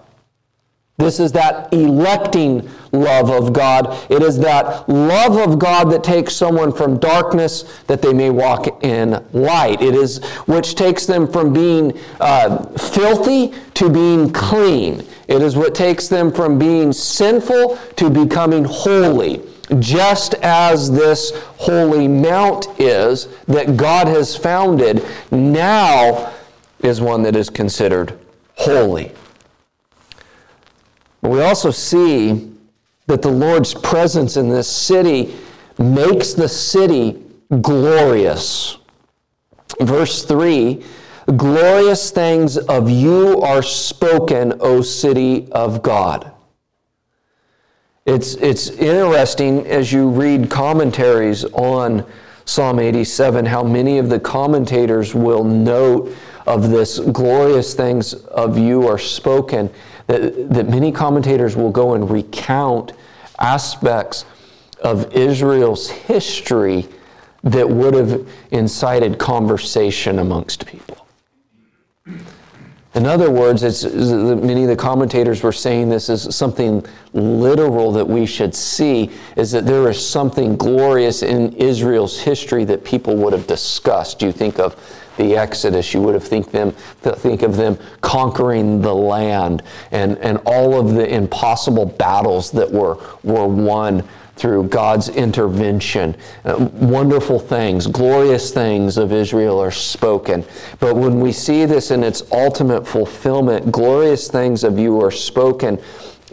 This 0.98 1.20
is 1.20 1.32
that 1.34 1.74
electing 1.74 2.70
love 2.92 3.30
of 3.30 3.54
God. 3.54 3.98
It 4.12 4.22
is 4.22 4.38
that 4.40 4.88
love 4.88 5.38
of 5.38 5.60
God 5.60 5.92
that 5.92 6.04
takes 6.04 6.36
someone 6.36 6.72
from 6.72 6.98
darkness 6.98 7.64
that 7.88 8.02
they 8.02 8.14
may 8.14 8.30
walk 8.30 8.84
in 8.84 9.24
light. 9.34 9.82
It 9.82 9.96
is 9.96 10.24
which 10.46 10.76
takes 10.76 11.06
them 11.06 11.32
from 11.32 11.54
being 11.54 11.98
uh, 12.20 12.66
filthy 12.78 13.54
to 13.76 13.90
being 13.90 14.32
clean. 14.32 15.06
It 15.28 15.42
is 15.42 15.56
what 15.56 15.76
takes 15.76 16.08
them 16.08 16.32
from 16.32 16.58
being 16.58 16.94
sinful 16.94 17.78
to 17.98 18.10
becoming 18.10 18.64
holy. 18.64 19.42
Just 19.80 20.36
as 20.36 20.90
this 20.90 21.34
holy 21.58 22.08
mount 22.08 22.68
is 22.80 23.28
that 23.48 23.76
God 23.76 24.08
has 24.08 24.36
founded, 24.36 25.04
now 25.30 26.34
is 26.80 27.02
one 27.02 27.24
that 27.24 27.36
is 27.36 27.50
considered 27.50 28.18
holy. 28.56 29.12
But 31.22 31.32
we 31.32 31.42
also 31.42 31.72
see 31.72 32.54
that 33.08 33.22
the 33.22 33.32
Lord's 33.32 33.74
presence 33.74 34.38
in 34.38 34.50
this 34.50 34.68
city 34.68 35.36
makes 35.78 36.34
the 36.34 36.48
city 36.48 37.24
glorious. 37.62 38.78
Verse 39.80 40.24
3 40.24 40.84
Glorious 41.36 42.10
things 42.10 42.56
of 42.56 42.90
you 42.90 43.42
are 43.42 43.62
spoken, 43.62 44.54
O 44.62 44.82
city 44.82 45.52
of 45.52 45.82
God. 45.82 46.32
It's, 48.06 48.36
it's 48.36 48.70
interesting 48.70 49.68
as 49.68 49.92
you 49.92 50.08
read 50.08 50.50
commentaries 50.50 51.44
on 51.44 52.06
Psalm 52.46 52.80
87 52.80 53.46
how 53.46 53.62
many 53.62 53.98
of 53.98 54.08
the 54.08 54.22
commentators 54.22 55.14
will 55.14 55.44
note 55.44 56.16
of 56.46 56.70
this 56.70 57.00
glorious 57.00 57.74
things 57.74 58.14
of 58.14 58.58
you 58.58 58.88
are 58.88 58.98
spoken 58.98 59.70
that, 60.08 60.50
that 60.50 60.70
many 60.70 60.92
commentators 60.92 61.56
will 61.56 61.72
go 61.72 61.94
and 61.94 62.10
recount 62.10 62.94
aspects 63.40 64.26
of 64.82 65.14
Israel's 65.14 65.90
history 65.90 66.88
that 67.44 67.70
would 67.70 67.94
have 67.94 68.28
incited 68.52 69.18
conversation 69.18 70.20
amongst 70.20 70.66
people. 70.66 71.08
In 72.98 73.06
other 73.06 73.30
words, 73.30 73.62
it's, 73.62 73.84
many 73.84 74.64
of 74.64 74.70
the 74.70 74.76
commentators 74.76 75.44
were 75.44 75.52
saying 75.52 75.88
this 75.88 76.10
is 76.10 76.36
something 76.36 76.84
literal 77.14 77.92
that 77.92 78.08
we 78.08 78.26
should 78.26 78.56
see 78.56 79.12
is 79.36 79.52
that 79.52 79.68
there 79.68 79.88
is 79.88 80.04
something 80.04 80.58
glorious 80.58 81.22
in 81.22 81.54
Israel's 81.54 82.20
history 82.20 82.64
that 82.66 82.84
people 82.84 83.16
would 83.18 83.34
have 83.34 83.46
discussed. 83.46 84.24
You 84.24 84.32
think 84.32 84.58
of 84.58 84.76
the 85.18 85.38
Exodus, 85.38 85.94
you 85.94 86.02
would 86.02 86.16
have 86.16 86.28
think 86.28 86.50
them 86.50 86.72
think 86.72 87.44
of 87.44 87.56
them 87.56 87.78
conquering 88.02 88.82
the 88.82 88.96
land 88.96 89.62
and, 89.92 90.18
and 90.18 90.40
all 90.48 90.80
of 90.80 90.96
the 90.96 91.08
impossible 91.08 91.86
battles 91.86 92.50
that 92.50 92.72
were 92.72 92.98
were 93.24 93.48
won 93.48 94.08
through 94.38 94.66
God's 94.66 95.10
intervention. 95.10 96.16
Uh, 96.46 96.70
wonderful 96.74 97.40
things, 97.40 97.88
glorious 97.88 98.52
things 98.52 98.98
of 98.98 99.12
Israel 99.12 99.60
are 99.60 99.72
spoken. 99.72 100.46
But 100.80 100.96
when 100.96 101.20
we 101.20 101.32
see 101.32 101.66
this 101.66 101.92
in 101.92 102.04
its 102.04 102.24
ultimate 102.32 102.88
fulfillment, 102.88 103.72
glorious 103.72 104.30
things 104.30 104.64
of 104.64 104.78
you 104.78 105.02
are 105.04 105.12
spoken, 105.12 105.80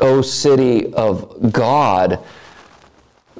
O 0.00 0.22
city 0.22 0.92
of 0.94 1.52
God. 1.52 2.18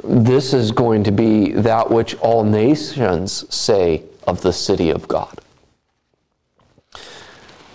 This 0.02 0.52
is 0.52 0.71
going 0.73 1.04
to 1.04 1.12
be 1.12 1.52
that 1.52 1.90
which 1.90 2.16
all 2.16 2.44
nations 2.44 3.54
say 3.54 4.02
of 4.26 4.40
the 4.42 4.52
city 4.52 4.90
of 4.90 5.06
God. 5.09 5.38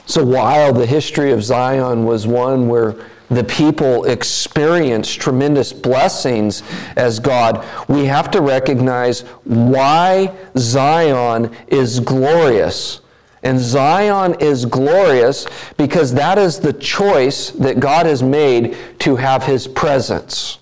So 0.06 0.24
while 0.24 0.74
the 0.74 0.88
history 0.88 1.32
of 1.32 1.44
Zion 1.44 2.04
was 2.04 2.26
one 2.26 2.68
where 2.68 2.96
the 3.30 3.44
people 3.44 4.06
experience 4.06 5.14
tremendous 5.14 5.72
blessings 5.72 6.64
as 6.96 7.20
God, 7.20 7.66
we 7.88 8.06
have 8.06 8.32
to 8.32 8.42
recognize 8.42 9.22
why 9.44 10.36
Zion 10.58 11.56
is 11.68 12.00
glorious. 12.00 13.02
And 13.44 13.60
Zion 13.60 14.36
is 14.40 14.66
glorious 14.66 15.48
because 15.78 16.14
that 16.14 16.38
is 16.38 16.60
the 16.60 16.74
choice 16.74 17.52
that 17.52 17.80
God 17.80 18.06
has 18.06 18.22
made 18.22 18.78
to 19.00 19.16
have 19.16 19.44
His 19.44 19.68
presence. 19.68 20.60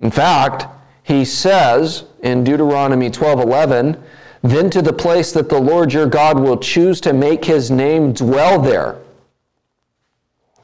In 0.00 0.10
fact, 0.10 0.66
He 1.04 1.24
says 1.24 2.04
in 2.22 2.42
Deuteronomy 2.42 3.10
12 3.10 3.40
11, 3.40 4.02
then 4.42 4.70
to 4.70 4.82
the 4.82 4.92
place 4.92 5.32
that 5.32 5.48
the 5.48 5.60
Lord 5.60 5.92
your 5.92 6.06
God 6.06 6.38
will 6.38 6.56
choose 6.56 7.00
to 7.02 7.12
make 7.12 7.44
his 7.44 7.70
name 7.70 8.12
dwell 8.12 8.60
there. 8.60 8.96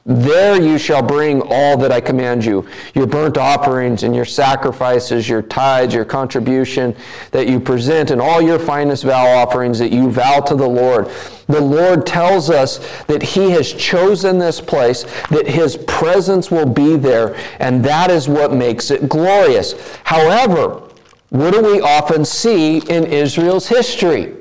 There 0.09 0.59
you 0.59 0.79
shall 0.79 1.03
bring 1.03 1.43
all 1.45 1.77
that 1.77 1.91
I 1.91 2.01
command 2.01 2.43
you 2.43 2.67
your 2.95 3.05
burnt 3.05 3.37
offerings 3.37 4.01
and 4.01 4.15
your 4.15 4.25
sacrifices, 4.25 5.29
your 5.29 5.43
tithes, 5.43 5.93
your 5.93 6.03
contribution 6.03 6.95
that 7.29 7.47
you 7.47 7.59
present, 7.59 8.09
and 8.09 8.19
all 8.19 8.41
your 8.41 8.57
finest 8.57 9.03
vow 9.03 9.27
offerings 9.37 9.77
that 9.77 9.91
you 9.91 10.09
vow 10.09 10.39
to 10.39 10.55
the 10.55 10.67
Lord. 10.67 11.11
The 11.45 11.61
Lord 11.61 12.07
tells 12.07 12.49
us 12.49 12.79
that 13.03 13.21
He 13.21 13.51
has 13.51 13.71
chosen 13.71 14.39
this 14.39 14.59
place, 14.59 15.03
that 15.29 15.47
His 15.47 15.77
presence 15.77 16.49
will 16.49 16.65
be 16.65 16.95
there, 16.95 17.35
and 17.59 17.85
that 17.85 18.09
is 18.09 18.27
what 18.27 18.51
makes 18.51 18.89
it 18.89 19.09
glorious. 19.09 19.75
However, 20.03 20.89
what 21.29 21.53
do 21.53 21.61
we 21.61 21.81
often 21.81 22.25
see 22.25 22.79
in 22.89 23.05
Israel's 23.05 23.67
history? 23.67 24.33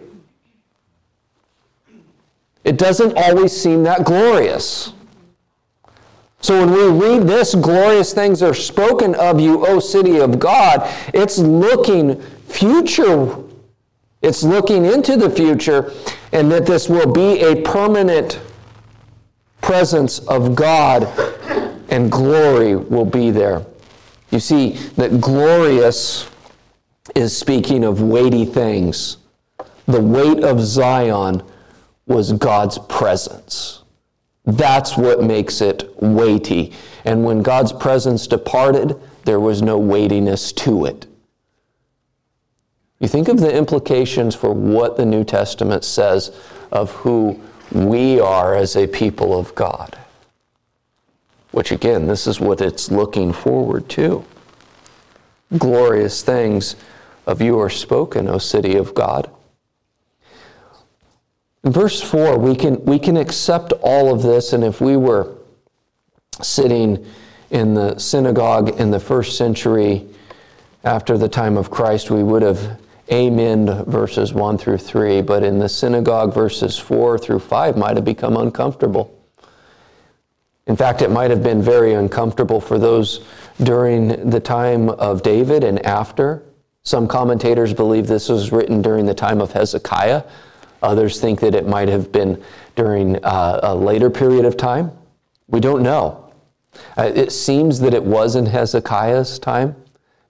It 2.64 2.78
doesn't 2.78 3.12
always 3.18 3.52
seem 3.52 3.82
that 3.82 4.04
glorious. 4.04 4.94
So 6.40 6.64
when 6.64 6.72
we 6.72 7.06
read 7.06 7.26
this, 7.26 7.54
glorious 7.54 8.12
things 8.12 8.42
are 8.42 8.54
spoken 8.54 9.14
of 9.16 9.40
you, 9.40 9.66
O 9.66 9.80
city 9.80 10.18
of 10.18 10.38
God, 10.38 10.88
it's 11.12 11.38
looking 11.38 12.20
future. 12.46 13.36
It's 14.22 14.42
looking 14.42 14.84
into 14.84 15.16
the 15.16 15.30
future, 15.30 15.92
and 16.32 16.50
that 16.50 16.66
this 16.66 16.88
will 16.88 17.12
be 17.12 17.40
a 17.40 17.62
permanent 17.62 18.40
presence 19.60 20.20
of 20.20 20.54
God, 20.54 21.04
and 21.88 22.10
glory 22.10 22.76
will 22.76 23.04
be 23.04 23.30
there. 23.30 23.64
You 24.30 24.40
see, 24.40 24.72
that 24.96 25.20
glorious 25.20 26.28
is 27.14 27.36
speaking 27.36 27.84
of 27.84 28.02
weighty 28.02 28.44
things. 28.44 29.18
The 29.86 30.00
weight 30.00 30.44
of 30.44 30.60
Zion 30.60 31.42
was 32.06 32.32
God's 32.32 32.78
presence. 32.78 33.82
That's 34.48 34.96
what 34.96 35.22
makes 35.22 35.60
it 35.60 35.94
weighty. 36.02 36.72
And 37.04 37.22
when 37.22 37.42
God's 37.42 37.70
presence 37.70 38.26
departed, 38.26 38.98
there 39.26 39.38
was 39.38 39.60
no 39.60 39.76
weightiness 39.76 40.52
to 40.52 40.86
it. 40.86 41.06
You 42.98 43.08
think 43.08 43.28
of 43.28 43.40
the 43.40 43.54
implications 43.54 44.34
for 44.34 44.54
what 44.54 44.96
the 44.96 45.04
New 45.04 45.22
Testament 45.22 45.84
says 45.84 46.34
of 46.72 46.90
who 46.92 47.38
we 47.72 48.20
are 48.20 48.54
as 48.56 48.74
a 48.74 48.86
people 48.86 49.38
of 49.38 49.54
God. 49.54 49.98
Which, 51.50 51.70
again, 51.70 52.06
this 52.06 52.26
is 52.26 52.40
what 52.40 52.62
it's 52.62 52.90
looking 52.90 53.34
forward 53.34 53.90
to. 53.90 54.24
Glorious 55.58 56.22
things 56.22 56.74
of 57.26 57.42
you 57.42 57.60
are 57.60 57.70
spoken, 57.70 58.26
O 58.28 58.38
city 58.38 58.76
of 58.76 58.94
God. 58.94 59.30
Verse 61.64 62.00
4, 62.00 62.38
we 62.38 62.54
can, 62.54 62.84
we 62.84 62.98
can 62.98 63.16
accept 63.16 63.72
all 63.82 64.14
of 64.14 64.22
this, 64.22 64.52
and 64.52 64.62
if 64.62 64.80
we 64.80 64.96
were 64.96 65.34
sitting 66.40 67.04
in 67.50 67.74
the 67.74 67.98
synagogue 67.98 68.80
in 68.80 68.90
the 68.90 69.00
first 69.00 69.36
century 69.36 70.06
after 70.84 71.18
the 71.18 71.28
time 71.28 71.56
of 71.56 71.70
Christ, 71.70 72.10
we 72.10 72.22
would 72.22 72.42
have 72.42 72.80
amen 73.10 73.84
verses 73.86 74.32
1 74.32 74.58
through 74.58 74.78
3, 74.78 75.22
but 75.22 75.42
in 75.42 75.58
the 75.58 75.68
synagogue, 75.68 76.32
verses 76.32 76.78
4 76.78 77.18
through 77.18 77.40
5 77.40 77.76
might 77.76 77.96
have 77.96 78.04
become 78.04 78.36
uncomfortable. 78.36 79.14
In 80.68 80.76
fact, 80.76 81.02
it 81.02 81.10
might 81.10 81.30
have 81.30 81.42
been 81.42 81.62
very 81.62 81.94
uncomfortable 81.94 82.60
for 82.60 82.78
those 82.78 83.24
during 83.62 84.30
the 84.30 84.38
time 84.38 84.90
of 84.90 85.22
David 85.22 85.64
and 85.64 85.84
after. 85.84 86.42
Some 86.82 87.08
commentators 87.08 87.72
believe 87.72 88.06
this 88.06 88.28
was 88.28 88.52
written 88.52 88.82
during 88.82 89.06
the 89.06 89.14
time 89.14 89.40
of 89.40 89.52
Hezekiah 89.52 90.22
Others 90.82 91.20
think 91.20 91.40
that 91.40 91.54
it 91.54 91.66
might 91.66 91.88
have 91.88 92.12
been 92.12 92.42
during 92.76 93.22
uh, 93.24 93.60
a 93.62 93.74
later 93.74 94.10
period 94.10 94.44
of 94.44 94.56
time. 94.56 94.92
We 95.48 95.60
don't 95.60 95.82
know. 95.82 96.32
Uh, 96.96 97.10
it 97.14 97.32
seems 97.32 97.80
that 97.80 97.94
it 97.94 98.02
was 98.02 98.36
in 98.36 98.46
Hezekiah's 98.46 99.38
time 99.38 99.74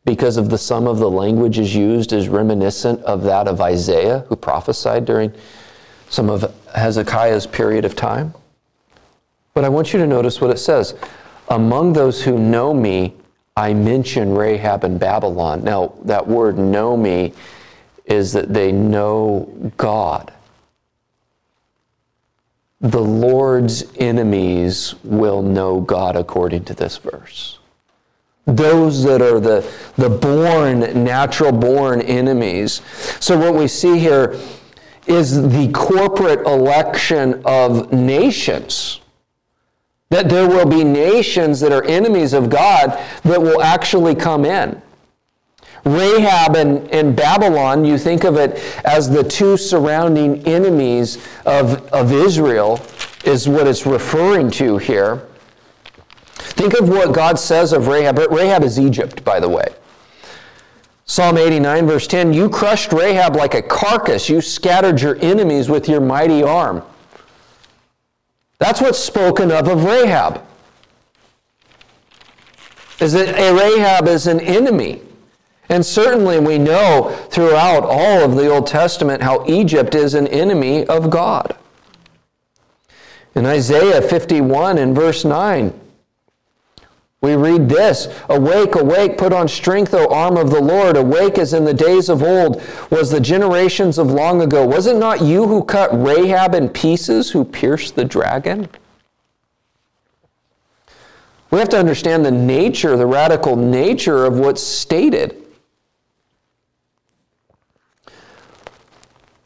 because 0.04 0.38
of 0.38 0.48
the 0.48 0.56
sum 0.56 0.86
of 0.86 0.98
the 0.98 1.10
languages 1.10 1.74
used 1.74 2.14
is 2.14 2.28
reminiscent 2.28 3.02
of 3.02 3.22
that 3.24 3.46
of 3.46 3.60
Isaiah, 3.60 4.20
who 4.28 4.36
prophesied 4.36 5.04
during 5.04 5.32
some 6.08 6.30
of 6.30 6.54
Hezekiah's 6.74 7.46
period 7.46 7.84
of 7.84 7.94
time. 7.94 8.32
But 9.52 9.64
I 9.64 9.68
want 9.68 9.92
you 9.92 9.98
to 9.98 10.06
notice 10.06 10.40
what 10.40 10.50
it 10.50 10.58
says. 10.58 10.94
Among 11.48 11.92
those 11.92 12.22
who 12.22 12.38
know 12.38 12.72
me, 12.72 13.14
I 13.56 13.74
mention 13.74 14.34
Rahab 14.34 14.84
and 14.84 14.98
Babylon. 14.98 15.64
Now, 15.64 15.94
that 16.04 16.26
word 16.26 16.56
know 16.56 16.96
me 16.96 17.34
is 18.06 18.32
that 18.32 18.54
they 18.54 18.72
know 18.72 19.72
God 19.76 20.32
the 22.80 23.00
Lord's 23.00 23.85
enemies 23.97 24.94
will 25.02 25.42
know 25.42 25.80
God 25.80 26.16
according 26.16 26.64
to 26.64 26.75
this 26.75 26.97
verse. 26.97 27.58
Those 28.47 29.04
that 29.04 29.20
are 29.20 29.40
the, 29.40 29.68
the 29.97 30.08
born, 30.08 31.04
natural 31.04 31.52
born 31.52 32.00
enemies. 32.00 32.81
So, 33.20 33.37
what 33.37 33.55
we 33.55 33.68
see 33.68 33.98
here 33.98 34.38
is 35.07 35.50
the 35.50 35.70
corporate 35.72 36.46
election 36.46 37.42
of 37.44 37.92
nations. 37.92 39.00
That 40.11 40.31
there 40.31 40.48
will 40.48 40.66
be 40.66 40.85
nations 40.85 41.61
that 41.61 41.72
are 41.72 41.85
enemies 41.85 42.33
of 42.33 42.48
God 42.48 42.98
that 43.24 43.42
will 43.42 43.61
actually 43.61 44.14
come 44.14 44.46
in. 44.46 44.81
Rahab 45.92 46.57
and, 46.57 46.88
and 46.92 47.14
Babylon, 47.14 47.85
you 47.85 47.98
think 47.98 48.24
of 48.24 48.37
it 48.37 48.62
as 48.85 49.09
the 49.09 49.22
two 49.22 49.57
surrounding 49.57 50.44
enemies 50.46 51.18
of, 51.46 51.87
of 51.88 52.12
Israel, 52.12 52.81
is 53.24 53.48
what 53.48 53.66
it's 53.66 53.87
referring 53.87 54.51
to 54.53 54.79
here. 54.79 55.27
Think 56.35 56.74
of 56.74 56.88
what 56.88 57.14
God 57.14 57.38
says 57.38 57.72
of 57.72 57.87
Rahab. 57.87 58.18
Rahab 58.18 58.62
is 58.64 58.79
Egypt, 58.79 59.24
by 59.24 59.40
the 59.40 59.48
way. 59.48 59.66
Psalm 61.05 61.38
89, 61.38 61.87
verse 61.87 62.07
10 62.07 62.33
You 62.33 62.51
crushed 62.51 62.92
Rahab 62.92 63.35
like 63.35 63.55
a 63.55 63.62
carcass, 63.62 64.29
you 64.29 64.40
scattered 64.40 65.01
your 65.01 65.16
enemies 65.20 65.68
with 65.68 65.88
your 65.88 66.01
mighty 66.01 66.42
arm. 66.42 66.83
That's 68.59 68.81
what's 68.81 68.98
spoken 68.98 69.51
of 69.51 69.68
of 69.68 69.85
Rahab. 69.85 70.44
Is 73.01 73.12
that 73.12 73.29
a 73.38 73.55
Rahab 73.55 74.09
is 74.09 74.27
an 74.27 74.40
enemy. 74.40 75.03
And 75.68 75.85
certainly 75.85 76.38
we 76.38 76.59
know 76.59 77.11
throughout 77.31 77.85
all 77.85 78.24
of 78.24 78.37
the 78.37 78.48
Old 78.48 78.66
Testament 78.66 79.22
how 79.22 79.44
Egypt 79.46 79.94
is 79.94 80.14
an 80.14 80.26
enemy 80.28 80.87
of 80.87 81.11
God. 81.11 81.57
In 83.35 83.44
Isaiah 83.44 84.00
51 84.00 84.78
and 84.78 84.94
verse 84.94 85.24
9, 85.24 85.78
we 87.20 87.35
read 87.35 87.68
this 87.68 88.09
Awake, 88.28 88.76
awake, 88.76 89.18
put 89.18 89.33
on 89.33 89.48
strength, 89.48 89.92
O 89.92 90.07
arm 90.12 90.37
of 90.37 90.50
the 90.50 90.61
Lord. 90.61 90.96
Awake 90.96 91.38
as 91.38 91.52
in 91.52 91.64
the 91.64 91.74
days 91.74 92.09
of 92.09 92.22
old, 92.22 92.62
was 92.90 93.11
the 93.11 93.20
generations 93.20 93.98
of 93.98 94.11
long 94.11 94.40
ago. 94.40 94.66
Was 94.66 94.87
it 94.87 94.96
not 94.96 95.20
you 95.20 95.46
who 95.46 95.64
cut 95.64 95.90
Rahab 95.92 96.54
in 96.54 96.68
pieces, 96.68 97.31
who 97.31 97.44
pierced 97.44 97.96
the 97.96 98.04
dragon? 98.04 98.68
We 101.50 101.59
have 101.59 101.68
to 101.70 101.78
understand 101.78 102.24
the 102.24 102.31
nature, 102.31 102.96
the 102.96 103.07
radical 103.07 103.57
nature 103.57 104.24
of 104.24 104.38
what's 104.38 104.62
stated. 104.62 105.47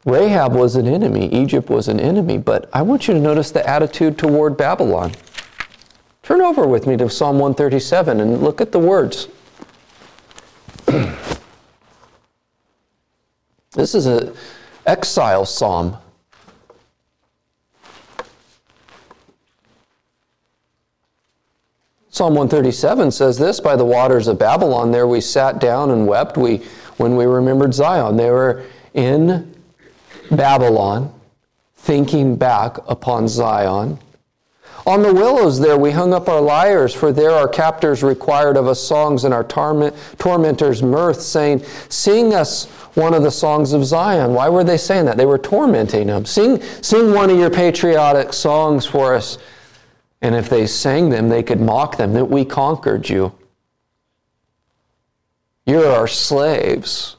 Rahab 0.05 0.53
was 0.53 0.75
an 0.75 0.87
enemy, 0.87 1.27
Egypt 1.33 1.69
was 1.69 1.87
an 1.87 1.99
enemy, 1.99 2.37
but 2.37 2.69
I 2.73 2.81
want 2.81 3.07
you 3.07 3.13
to 3.13 3.19
notice 3.19 3.51
the 3.51 3.67
attitude 3.67 4.17
toward 4.17 4.57
Babylon. 4.57 5.13
Turn 6.23 6.41
over 6.41 6.67
with 6.67 6.87
me 6.87 6.97
to 6.97 7.09
Psalm 7.09 7.39
137 7.39 8.19
and 8.19 8.41
look 8.41 8.59
at 8.59 8.73
the 8.73 8.79
words. 8.79 9.29
this 13.71 13.95
is 13.95 14.05
an 14.05 14.33
exile 14.85 15.45
psalm. 15.45 15.97
Psalm 22.09 22.35
137 22.35 23.09
says 23.09 23.39
this 23.39 23.59
By 23.59 23.75
the 23.75 23.85
waters 23.85 24.27
of 24.27 24.37
Babylon, 24.37 24.91
there 24.91 25.07
we 25.07 25.19
sat 25.19 25.59
down 25.59 25.91
and 25.91 26.05
wept 26.05 26.37
we, 26.37 26.57
when 26.97 27.15
we 27.15 27.25
remembered 27.25 27.73
Zion. 27.73 28.17
They 28.17 28.29
were 28.29 28.65
in 28.93 29.52
Babylon, 30.31 31.13
thinking 31.75 32.35
back 32.35 32.77
upon 32.87 33.27
Zion. 33.27 33.99
On 34.85 35.01
the 35.01 35.13
willows 35.13 35.59
there 35.59 35.77
we 35.77 35.91
hung 35.91 36.13
up 36.13 36.27
our 36.27 36.41
lyres, 36.41 36.93
for 36.93 37.13
there 37.13 37.31
our 37.31 37.47
captors 37.47 38.03
required 38.03 38.57
of 38.57 38.67
us 38.67 38.81
songs 38.81 39.23
and 39.23 39.33
our 39.33 39.43
torment, 39.43 39.95
tormentors 40.17 40.83
mirth, 40.83 41.21
saying, 41.21 41.63
Sing 41.87 42.33
us 42.33 42.65
one 42.95 43.13
of 43.13 43.23
the 43.23 43.31
songs 43.31 43.71
of 43.71 43.85
Zion. 43.85 44.33
Why 44.33 44.49
were 44.49 44.63
they 44.63 44.77
saying 44.77 45.05
that? 45.05 45.15
They 45.15 45.25
were 45.25 45.37
tormenting 45.37 46.07
them. 46.07 46.25
Sing, 46.25 46.61
sing 46.81 47.13
one 47.13 47.29
of 47.29 47.37
your 47.37 47.49
patriotic 47.49 48.33
songs 48.33 48.85
for 48.85 49.15
us. 49.15 49.37
And 50.21 50.35
if 50.35 50.49
they 50.49 50.67
sang 50.67 51.09
them, 51.09 51.29
they 51.29 51.43
could 51.43 51.61
mock 51.61 51.97
them 51.97 52.13
that 52.13 52.25
we 52.25 52.43
conquered 52.43 53.07
you. 53.07 53.33
You're 55.65 55.87
our 55.87 56.07
slaves. 56.07 57.15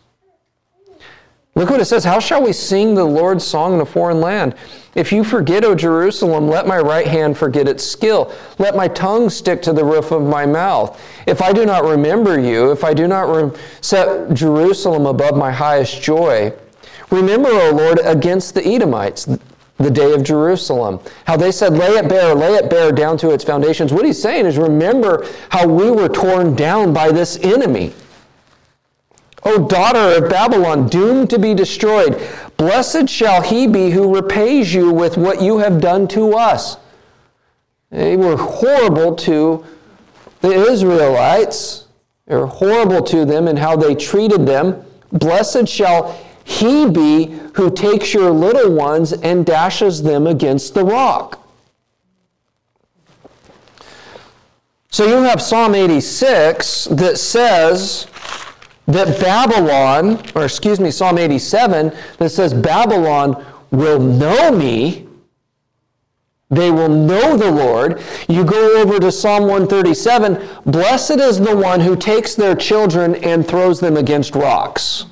Look 1.56 1.70
what 1.70 1.80
it 1.80 1.84
says 1.84 2.04
How 2.04 2.18
shall 2.18 2.42
we 2.42 2.52
sing 2.52 2.94
the 2.94 3.04
Lord's 3.04 3.46
song 3.46 3.74
in 3.74 3.80
a 3.80 3.86
foreign 3.86 4.20
land? 4.20 4.54
If 4.94 5.12
you 5.12 5.24
forget, 5.24 5.64
O 5.64 5.74
Jerusalem, 5.74 6.48
let 6.48 6.66
my 6.66 6.78
right 6.78 7.06
hand 7.06 7.36
forget 7.36 7.68
its 7.68 7.84
skill. 7.84 8.32
Let 8.58 8.76
my 8.76 8.88
tongue 8.88 9.28
stick 9.28 9.60
to 9.62 9.72
the 9.72 9.84
roof 9.84 10.12
of 10.12 10.22
my 10.22 10.46
mouth. 10.46 11.00
If 11.26 11.42
I 11.42 11.52
do 11.52 11.66
not 11.66 11.84
remember 11.84 12.38
you, 12.38 12.70
if 12.70 12.84
I 12.84 12.94
do 12.94 13.08
not 13.08 13.56
set 13.80 14.32
Jerusalem 14.34 15.06
above 15.06 15.36
my 15.36 15.50
highest 15.50 16.00
joy, 16.00 16.52
remember, 17.10 17.48
O 17.48 17.70
Lord, 17.70 17.98
against 18.04 18.54
the 18.54 18.64
Edomites, 18.64 19.26
the 19.78 19.90
day 19.90 20.12
of 20.12 20.22
Jerusalem. 20.22 21.00
How 21.26 21.36
they 21.36 21.50
said, 21.50 21.72
lay 21.72 21.90
it 21.90 22.08
bare, 22.08 22.34
lay 22.34 22.54
it 22.54 22.70
bare 22.70 22.92
down 22.92 23.18
to 23.18 23.30
its 23.30 23.42
foundations. 23.42 23.92
What 23.92 24.06
he's 24.06 24.20
saying 24.20 24.46
is, 24.46 24.56
remember 24.56 25.26
how 25.50 25.66
we 25.66 25.90
were 25.90 26.08
torn 26.08 26.54
down 26.54 26.92
by 26.92 27.10
this 27.10 27.38
enemy. 27.42 27.92
O 29.44 29.68
daughter 29.68 30.24
of 30.24 30.30
Babylon, 30.30 30.88
doomed 30.88 31.28
to 31.30 31.38
be 31.38 31.54
destroyed, 31.54 32.20
blessed 32.56 33.08
shall 33.08 33.42
he 33.42 33.66
be 33.66 33.90
who 33.90 34.14
repays 34.14 34.72
you 34.72 34.90
with 34.90 35.16
what 35.16 35.42
you 35.42 35.58
have 35.58 35.80
done 35.80 36.08
to 36.08 36.34
us. 36.34 36.78
They 37.90 38.16
were 38.16 38.36
horrible 38.36 39.14
to 39.16 39.64
the 40.40 40.52
Israelites. 40.52 41.86
They 42.26 42.36
were 42.36 42.46
horrible 42.46 43.02
to 43.04 43.24
them 43.24 43.46
in 43.46 43.56
how 43.56 43.76
they 43.76 43.94
treated 43.94 44.46
them. 44.46 44.82
Blessed 45.12 45.68
shall 45.68 46.18
he 46.44 46.88
be 46.88 47.38
who 47.54 47.70
takes 47.70 48.12
your 48.12 48.30
little 48.30 48.72
ones 48.72 49.12
and 49.12 49.44
dashes 49.44 50.02
them 50.02 50.26
against 50.26 50.74
the 50.74 50.84
rock. 50.84 51.40
So 54.90 55.06
you 55.06 55.16
have 55.22 55.42
Psalm 55.42 55.74
86 55.74 56.84
that 56.84 57.18
says 57.18 58.06
that 58.86 59.18
Babylon, 59.20 60.22
or 60.34 60.44
excuse 60.44 60.78
me, 60.78 60.90
Psalm 60.90 61.18
87, 61.18 61.92
that 62.18 62.30
says 62.30 62.52
Babylon 62.52 63.44
will 63.70 63.98
know 63.98 64.50
me. 64.50 65.06
They 66.50 66.70
will 66.70 66.90
know 66.90 67.36
the 67.36 67.50
Lord. 67.50 68.02
You 68.28 68.44
go 68.44 68.76
over 68.80 69.00
to 69.00 69.10
Psalm 69.10 69.44
137 69.44 70.46
Blessed 70.66 71.12
is 71.12 71.40
the 71.40 71.56
one 71.56 71.80
who 71.80 71.96
takes 71.96 72.34
their 72.34 72.54
children 72.54 73.16
and 73.16 73.46
throws 73.46 73.80
them 73.80 73.96
against 73.96 74.34
rocks. 74.34 75.06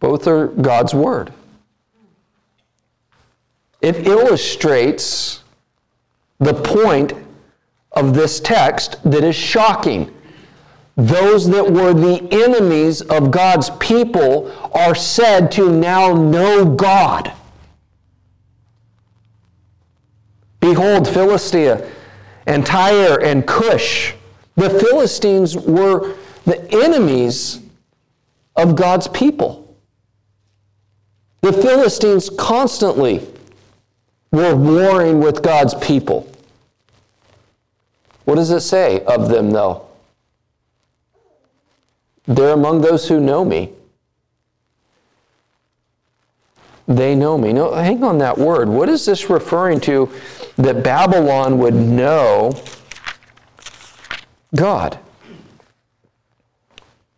Both 0.00 0.26
are 0.26 0.48
God's 0.48 0.94
word. 0.94 1.32
It 3.82 4.06
illustrates 4.06 5.42
the 6.38 6.54
point 6.54 7.12
of 7.96 8.14
this 8.14 8.38
text 8.40 9.02
that 9.10 9.24
is 9.24 9.34
shocking. 9.34 10.12
Those 10.96 11.48
that 11.50 11.70
were 11.70 11.92
the 11.92 12.26
enemies 12.30 13.02
of 13.02 13.30
God's 13.30 13.70
people 13.70 14.52
are 14.72 14.94
said 14.94 15.50
to 15.52 15.70
now 15.70 16.12
know 16.12 16.64
God. 16.64 17.32
Behold, 20.60 21.06
Philistia 21.06 21.90
and 22.46 22.64
Tyre 22.64 23.22
and 23.22 23.46
Cush. 23.46 24.14
The 24.56 24.70
Philistines 24.70 25.56
were 25.56 26.16
the 26.44 26.66
enemies 26.72 27.60
of 28.56 28.74
God's 28.74 29.08
people. 29.08 29.76
The 31.42 31.52
Philistines 31.52 32.30
constantly 32.30 33.26
were 34.32 34.56
warring 34.56 35.20
with 35.20 35.42
God's 35.42 35.74
people. 35.74 36.28
What 38.26 38.34
does 38.34 38.50
it 38.50 38.60
say 38.60 39.04
of 39.04 39.28
them, 39.28 39.52
though? 39.52 39.86
They're 42.26 42.52
among 42.52 42.80
those 42.80 43.08
who 43.08 43.20
know 43.20 43.44
me. 43.44 43.72
They 46.88 47.14
know 47.14 47.38
me. 47.38 47.52
No, 47.52 47.72
hang 47.72 48.02
on 48.02 48.18
that 48.18 48.36
word. 48.36 48.68
What 48.68 48.88
is 48.88 49.06
this 49.06 49.30
referring 49.30 49.80
to 49.82 50.12
that 50.56 50.82
Babylon 50.82 51.58
would 51.58 51.74
know 51.74 52.52
God? 54.56 54.98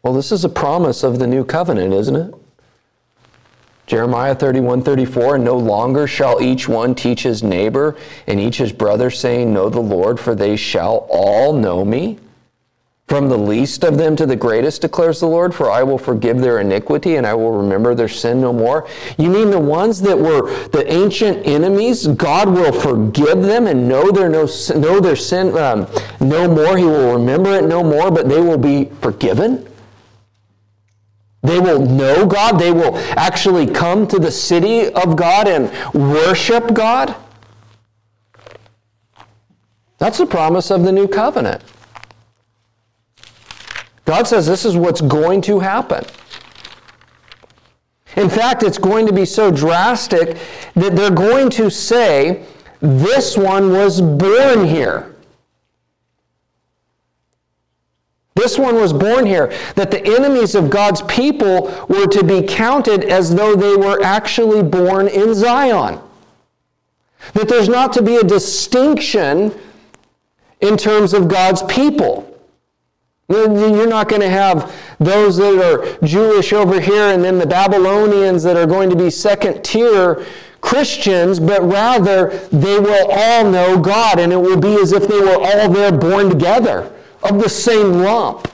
Well, 0.03 0.13
this 0.13 0.31
is 0.31 0.45
a 0.45 0.49
promise 0.51 1.03
of 1.03 1.19
the 1.19 1.27
new 1.27 1.43
covenant, 1.43 1.95
isn't 1.95 2.17
it? 2.17 2.35
Jeremiah 3.89 4.35
31 4.35 4.83
34, 4.83 5.37
and 5.37 5.45
no 5.45 5.57
longer 5.57 6.07
shall 6.07 6.43
each 6.43 6.69
one 6.69 6.95
teach 6.95 7.23
his 7.23 7.43
neighbor 7.43 7.97
and 8.27 8.39
each 8.39 8.59
his 8.59 8.71
brother, 8.71 9.11
saying, 9.11 9.53
Know 9.53 9.71
the 9.71 9.81
Lord, 9.81 10.21
for 10.21 10.35
they 10.35 10.57
shall 10.57 11.09
all 11.11 11.55
know 11.55 11.87
me. 11.87 12.19
From 13.07 13.31
the 13.31 13.39
least 13.39 13.85
of 13.85 13.97
them 13.97 14.15
to 14.17 14.27
the 14.27 14.37
greatest, 14.37 14.83
declares 14.83 15.21
the 15.21 15.27
Lord, 15.27 15.55
for 15.55 15.71
I 15.71 15.83
will 15.83 15.97
forgive 15.97 16.39
their 16.39 16.59
iniquity 16.59 17.17
and 17.17 17.27
I 17.27 17.33
will 17.33 17.53
remember 17.53 17.95
their 17.95 18.07
sin 18.07 18.43
no 18.43 18.53
more. 18.53 18.87
You 19.17 19.31
mean 19.31 19.51
the 19.51 19.59
ones 19.59 20.03
that 20.03 20.19
were 20.19 20.51
the 20.69 20.85
ancient 20.93 21.47
enemies? 21.47 22.07
God 22.07 22.51
will 22.51 22.71
forgive 22.71 23.43
them 23.43 23.67
and 23.67 23.89
know 23.89 24.11
their, 24.11 24.29
no, 24.29 24.47
know 24.77 25.01
their 25.01 25.17
sin 25.17 25.57
um, 25.57 25.87
no 26.21 26.47
more. 26.47 26.77
He 26.77 26.85
will 26.85 27.15
remember 27.15 27.55
it 27.55 27.65
no 27.65 27.83
more, 27.83 28.11
but 28.11 28.29
they 28.29 28.43
will 28.43 28.59
be 28.59 28.91
forgiven? 29.01 29.67
They 31.49 31.61
will 31.61 31.81
know 31.81 32.27
God. 32.27 32.59
They 32.59 32.73
will 32.73 32.97
actually 33.17 33.67
come 33.67 34.07
to 34.09 34.19
the 34.19 34.31
city 34.31 34.93
of 34.93 35.17
God 35.17 35.49
and 35.49 35.73
worship 35.95 36.75
God. 36.75 37.17
That's 39.97 40.19
the 40.19 40.27
promise 40.27 40.71
of 40.71 40.85
the 40.85 40.93
new 40.93 41.09
covenant. 41.09 41.63
God 44.05 44.27
says 44.27 44.47
this 44.47 44.67
is 44.67 44.77
what's 44.77 45.01
going 45.01 45.41
to 45.43 45.59
happen. 45.59 46.05
In 48.17 48.29
fact, 48.29 48.63
it's 48.63 48.79
going 48.79 49.07
to 49.07 49.13
be 49.13 49.25
so 49.25 49.51
drastic 49.51 50.37
that 50.75 50.97
they're 50.97 51.11
going 51.11 51.49
to 51.51 51.71
say, 51.71 52.45
This 52.81 53.39
one 53.39 53.73
was 53.73 54.03
born 54.03 54.67
here. 54.67 55.15
This 58.39 58.57
one 58.57 58.77
was 58.77 58.93
born 58.93 59.27
here, 59.27 59.53
that 59.75 59.91
the 59.91 60.05
enemies 60.07 60.55
of 60.55 60.71
God's 60.71 61.03
people 61.03 61.75
were 61.89 62.07
to 62.07 62.23
be 62.23 62.41
counted 62.41 63.03
as 63.03 63.35
though 63.35 63.57
they 63.57 63.75
were 63.75 64.01
actually 64.01 64.63
born 64.63 65.09
in 65.09 65.35
Zion. 65.35 65.99
That 67.35 67.49
there's 67.49 67.69
not 67.69 67.93
to 67.95 68.03
be 68.03 68.15
a 68.17 68.23
distinction 68.23 69.53
in 70.61 70.77
terms 70.77 71.15
of 71.15 71.27
God's 71.27 71.65
people. 71.65 72.33
You're 73.29 73.89
not 73.89 74.09
going 74.09 74.23
to 74.23 74.31
have 74.31 74.73
those 75.01 75.37
that 75.39 75.61
are 75.61 76.07
Jewish 76.07 76.53
over 76.53 76.81
here 76.81 77.13
and 77.13 77.25
then 77.25 77.39
the 77.39 77.47
Babylonians 77.47 78.45
that 78.45 78.57
are 78.57 78.67
going 78.67 78.89
to 78.89 78.97
be 78.97 79.11
second 79.11 79.65
tier 79.65 80.25
Christians, 80.61 81.41
but 81.41 81.61
rather 81.63 82.29
they 82.53 82.79
will 82.79 83.11
all 83.11 83.51
know 83.51 83.81
God 83.81 84.21
and 84.21 84.33
it 84.33 84.41
will 84.41 84.61
be 84.61 84.77
as 84.77 84.93
if 84.93 85.09
they 85.09 85.21
were 85.21 85.39
all 85.41 85.69
there 85.73 85.91
born 85.91 86.31
together 86.31 86.95
of 87.23 87.43
the 87.43 87.49
same 87.49 87.93
lump. 87.93 88.51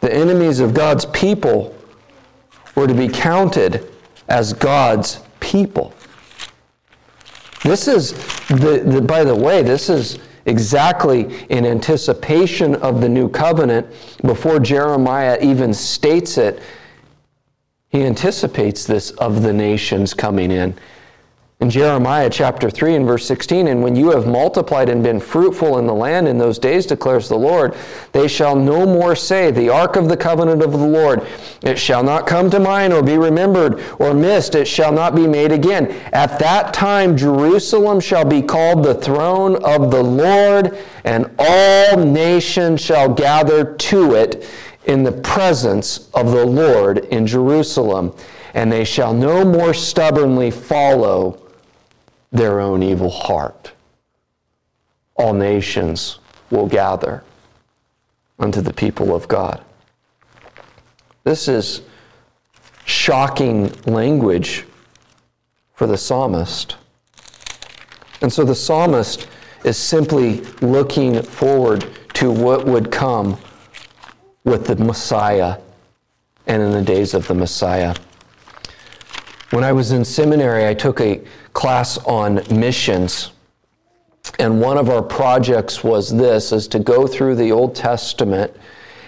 The 0.00 0.14
enemies 0.14 0.60
of 0.60 0.74
God's 0.74 1.06
people 1.06 1.76
were 2.74 2.86
to 2.86 2.94
be 2.94 3.08
counted 3.08 3.90
as 4.28 4.52
God's 4.52 5.20
people. 5.40 5.92
This 7.64 7.88
is, 7.88 8.12
the, 8.48 8.82
the, 8.86 9.00
by 9.00 9.24
the 9.24 9.34
way, 9.34 9.62
this 9.62 9.90
is 9.90 10.18
exactly 10.46 11.44
in 11.48 11.66
anticipation 11.66 12.76
of 12.76 13.00
the 13.00 13.08
new 13.08 13.28
covenant. 13.28 13.86
Before 14.22 14.60
Jeremiah 14.60 15.38
even 15.42 15.74
states 15.74 16.38
it, 16.38 16.62
he 17.90 18.04
anticipates 18.04 18.84
this 18.84 19.10
of 19.12 19.42
the 19.42 19.52
nations 19.52 20.14
coming 20.14 20.50
in 20.50 20.74
in 21.60 21.68
Jeremiah 21.68 22.30
chapter 22.30 22.70
3 22.70 22.94
and 22.94 23.06
verse 23.06 23.26
16, 23.26 23.66
and 23.66 23.82
when 23.82 23.96
you 23.96 24.12
have 24.12 24.28
multiplied 24.28 24.88
and 24.88 25.02
been 25.02 25.18
fruitful 25.18 25.78
in 25.78 25.88
the 25.88 25.94
land 25.94 26.28
in 26.28 26.38
those 26.38 26.56
days, 26.56 26.86
declares 26.86 27.28
the 27.28 27.34
Lord, 27.34 27.74
they 28.12 28.28
shall 28.28 28.54
no 28.54 28.86
more 28.86 29.16
say, 29.16 29.50
The 29.50 29.68
ark 29.68 29.96
of 29.96 30.08
the 30.08 30.16
covenant 30.16 30.62
of 30.62 30.70
the 30.70 30.78
Lord, 30.78 31.26
it 31.62 31.76
shall 31.76 32.04
not 32.04 32.28
come 32.28 32.48
to 32.50 32.60
mind 32.60 32.92
or 32.92 33.02
be 33.02 33.18
remembered 33.18 33.82
or 33.98 34.14
missed, 34.14 34.54
it 34.54 34.66
shall 34.66 34.92
not 34.92 35.16
be 35.16 35.26
made 35.26 35.50
again. 35.50 35.90
At 36.12 36.38
that 36.38 36.72
time, 36.72 37.16
Jerusalem 37.16 37.98
shall 37.98 38.24
be 38.24 38.40
called 38.40 38.84
the 38.84 38.94
throne 38.94 39.56
of 39.64 39.90
the 39.90 40.02
Lord, 40.02 40.78
and 41.02 41.28
all 41.40 41.96
nations 41.96 42.80
shall 42.80 43.12
gather 43.12 43.74
to 43.74 44.14
it 44.14 44.48
in 44.84 45.02
the 45.02 45.10
presence 45.10 46.08
of 46.14 46.30
the 46.30 46.46
Lord 46.46 46.98
in 47.06 47.26
Jerusalem. 47.26 48.14
And 48.54 48.70
they 48.70 48.84
shall 48.84 49.12
no 49.12 49.44
more 49.44 49.74
stubbornly 49.74 50.52
follow 50.52 51.47
their 52.30 52.60
own 52.60 52.82
evil 52.82 53.10
heart. 53.10 53.72
All 55.16 55.32
nations 55.32 56.18
will 56.50 56.66
gather 56.66 57.24
unto 58.38 58.60
the 58.60 58.72
people 58.72 59.14
of 59.14 59.26
God. 59.28 59.62
This 61.24 61.48
is 61.48 61.82
shocking 62.84 63.72
language 63.84 64.64
for 65.74 65.86
the 65.86 65.98
psalmist. 65.98 66.76
And 68.22 68.32
so 68.32 68.44
the 68.44 68.54
psalmist 68.54 69.28
is 69.64 69.76
simply 69.76 70.40
looking 70.62 71.22
forward 71.22 71.86
to 72.14 72.30
what 72.30 72.66
would 72.66 72.90
come 72.90 73.38
with 74.44 74.66
the 74.66 74.76
Messiah 74.76 75.58
and 76.46 76.62
in 76.62 76.72
the 76.72 76.82
days 76.82 77.14
of 77.14 77.28
the 77.28 77.34
Messiah. 77.34 77.94
When 79.50 79.64
I 79.64 79.72
was 79.72 79.92
in 79.92 80.04
seminary, 80.04 80.66
I 80.66 80.74
took 80.74 81.00
a 81.00 81.22
class 81.58 81.98
on 82.06 82.40
missions. 82.52 83.32
And 84.38 84.60
one 84.60 84.78
of 84.78 84.90
our 84.90 85.02
projects 85.02 85.82
was 85.82 86.08
this 86.08 86.52
is 86.52 86.68
to 86.68 86.78
go 86.78 87.08
through 87.08 87.34
the 87.34 87.50
Old 87.50 87.74
Testament 87.74 88.56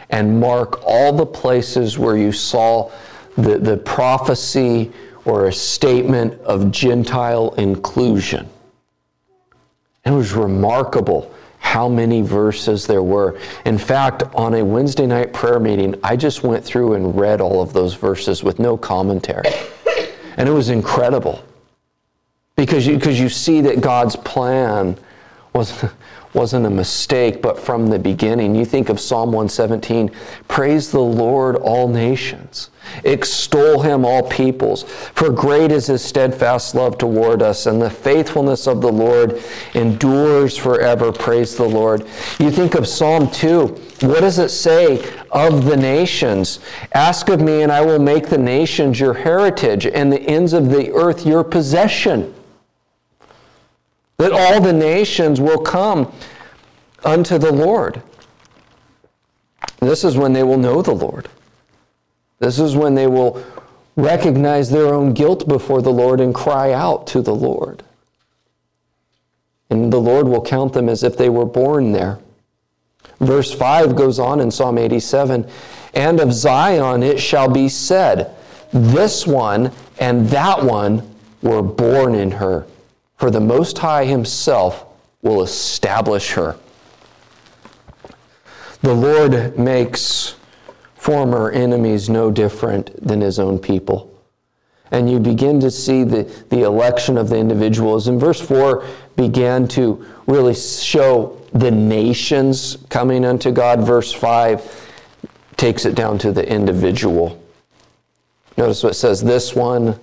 and 0.09 0.41
mark 0.41 0.83
all 0.85 1.13
the 1.13 1.25
places 1.25 1.97
where 1.97 2.17
you 2.17 2.33
saw 2.33 2.91
the, 3.39 3.57
the 3.57 3.77
prophecy 3.77 4.91
or 5.25 5.47
a 5.47 5.53
statement 5.53 6.41
of 6.41 6.73
Gentile 6.73 7.55
inclusion. 7.55 8.49
It 10.05 10.11
was 10.11 10.33
remarkable 10.33 11.33
how 11.61 11.89
many 11.89 12.21
verses 12.21 12.85
there 12.85 13.05
were. 13.05 13.39
In 13.65 13.79
fact, 13.79 14.25
on 14.35 14.55
a 14.55 14.65
Wednesday 14.65 15.07
night 15.07 15.33
prayer 15.33 15.61
meeting, 15.61 15.95
I 16.03 16.17
just 16.17 16.43
went 16.43 16.65
through 16.65 16.95
and 16.95 17.17
read 17.17 17.41
all 17.41 17.63
of 17.63 17.73
those 17.73 17.95
verses 17.95 18.43
with 18.43 18.59
no 18.59 18.77
commentary. 18.77 19.53
And 20.37 20.49
it 20.49 20.53
was 20.53 20.71
incredible 20.71 21.45
because 22.61 22.87
you, 22.87 22.97
because 22.97 23.19
you 23.19 23.31
see 23.31 23.63
that 23.63 23.81
God's 23.81 24.17
plan 24.17 24.95
was, 25.55 25.83
wasn't 26.35 26.67
a 26.67 26.71
mistake, 26.71 27.41
but 27.41 27.59
from 27.59 27.87
the 27.87 27.99
beginning. 27.99 28.55
You 28.55 28.67
think 28.67 28.91
of 28.91 29.01
Psalm 29.01 29.33
117 29.33 30.11
Praise 30.47 30.91
the 30.91 31.01
Lord, 31.01 31.57
all 31.57 31.89
nations. 31.89 32.69
Extol 33.05 33.81
him, 33.81 34.05
all 34.05 34.29
peoples. 34.29 34.83
For 34.83 35.31
great 35.31 35.73
is 35.73 35.87
his 35.87 36.05
steadfast 36.05 36.75
love 36.75 36.99
toward 36.99 37.41
us, 37.41 37.65
and 37.65 37.81
the 37.81 37.89
faithfulness 37.89 38.67
of 38.67 38.83
the 38.83 38.93
Lord 38.93 39.43
endures 39.73 40.59
forever. 40.59 41.13
Praise 41.13 41.57
the 41.57 41.65
Lord. 41.65 42.07
You 42.39 42.51
think 42.51 42.75
of 42.75 42.87
Psalm 42.87 43.31
2. 43.31 43.69
What 44.03 44.21
does 44.21 44.39
it 44.39 44.51
say 44.51 45.03
of 45.31 45.65
the 45.65 45.79
nations? 45.79 46.61
Ask 46.93 47.31
of 47.31 47.41
me, 47.41 47.63
and 47.63 47.73
I 47.73 47.81
will 47.81 48.01
make 48.01 48.29
the 48.29 48.39
nations 48.39 49.01
your 49.01 49.15
heritage, 49.15 49.87
and 49.87 50.13
the 50.13 50.21
ends 50.21 50.53
of 50.53 50.69
the 50.69 50.93
earth 50.93 51.25
your 51.25 51.43
possession 51.43 52.35
that 54.21 54.33
all 54.33 54.61
the 54.61 54.73
nations 54.73 55.41
will 55.41 55.59
come 55.59 56.13
unto 57.05 57.39
the 57.39 57.51
Lord. 57.51 58.03
This 59.79 60.05
is 60.05 60.15
when 60.15 60.35
they 60.35 60.43
will 60.43 60.59
know 60.59 60.83
the 60.83 60.93
Lord. 60.93 61.27
This 62.39 62.59
is 62.59 62.77
when 62.77 62.95
they 62.95 63.07
will 63.07 63.43
recognize 63.97 64.69
their 64.69 64.93
own 64.93 65.15
guilt 65.15 65.49
before 65.49 65.81
the 65.81 65.93
Lord 65.93 66.21
and 66.21 66.35
cry 66.35 66.75
out 66.75 67.07
to 67.09 67.23
the 67.23 67.35
Lord. 67.35 67.83
And 69.71 69.91
the 69.91 70.01
Lord 70.01 70.29
will 70.29 70.43
count 70.43 70.75
them 70.75 70.91
as 70.91 71.03
if 71.03 71.17
they 71.17 71.31
were 71.31 71.47
born 71.47 71.93
there. 71.93 72.19
Verse 73.21 73.55
5 73.55 73.97
goes 73.97 74.19
on 74.19 74.41
in 74.41 74.51
Psalm 74.51 74.77
87 74.77 75.49
And 75.95 76.21
of 76.21 76.35
Zion 76.35 77.03
it 77.03 77.19
shall 77.19 77.49
be 77.49 77.71
said, 77.71 78.35
This 78.71 79.27
one 79.27 79.73
and 79.99 80.29
that 80.29 80.63
one 80.63 81.11
were 81.41 81.63
born 81.63 82.15
in 82.15 82.33
her 82.33 82.67
for 83.21 83.31
the 83.31 83.39
Most 83.39 83.77
High 83.77 84.07
Himself 84.07 84.87
will 85.21 85.43
establish 85.43 86.31
her. 86.31 86.57
The 88.81 88.95
Lord 88.95 89.59
makes 89.59 90.37
former 90.95 91.51
enemies 91.51 92.09
no 92.09 92.31
different 92.31 93.07
than 93.07 93.21
His 93.21 93.39
own 93.39 93.59
people. 93.59 94.11
And 94.91 95.11
you 95.11 95.21
begin 95.21 95.61
to 95.61 95.71
see 95.71 96.03
the, 96.03 96.23
the 96.49 96.63
election 96.63 97.19
of 97.19 97.29
the 97.29 97.37
individuals. 97.37 98.09
And 98.09 98.19
verse 98.19 98.41
4 98.41 98.87
began 99.17 99.69
to 99.69 100.03
really 100.27 100.55
show 100.55 101.39
the 101.53 101.71
nations 101.71 102.79
coming 102.89 103.27
unto 103.27 103.51
God. 103.53 103.83
Verse 103.83 104.15
5 104.15 104.93
takes 105.59 105.85
it 105.85 105.95
down 105.95 106.17
to 106.21 106.33
the 106.33 106.51
individual. 106.51 107.39
Notice 108.57 108.83
what 108.83 108.93
it 108.93 108.95
says 108.95 109.23
this 109.23 109.55
one 109.55 110.01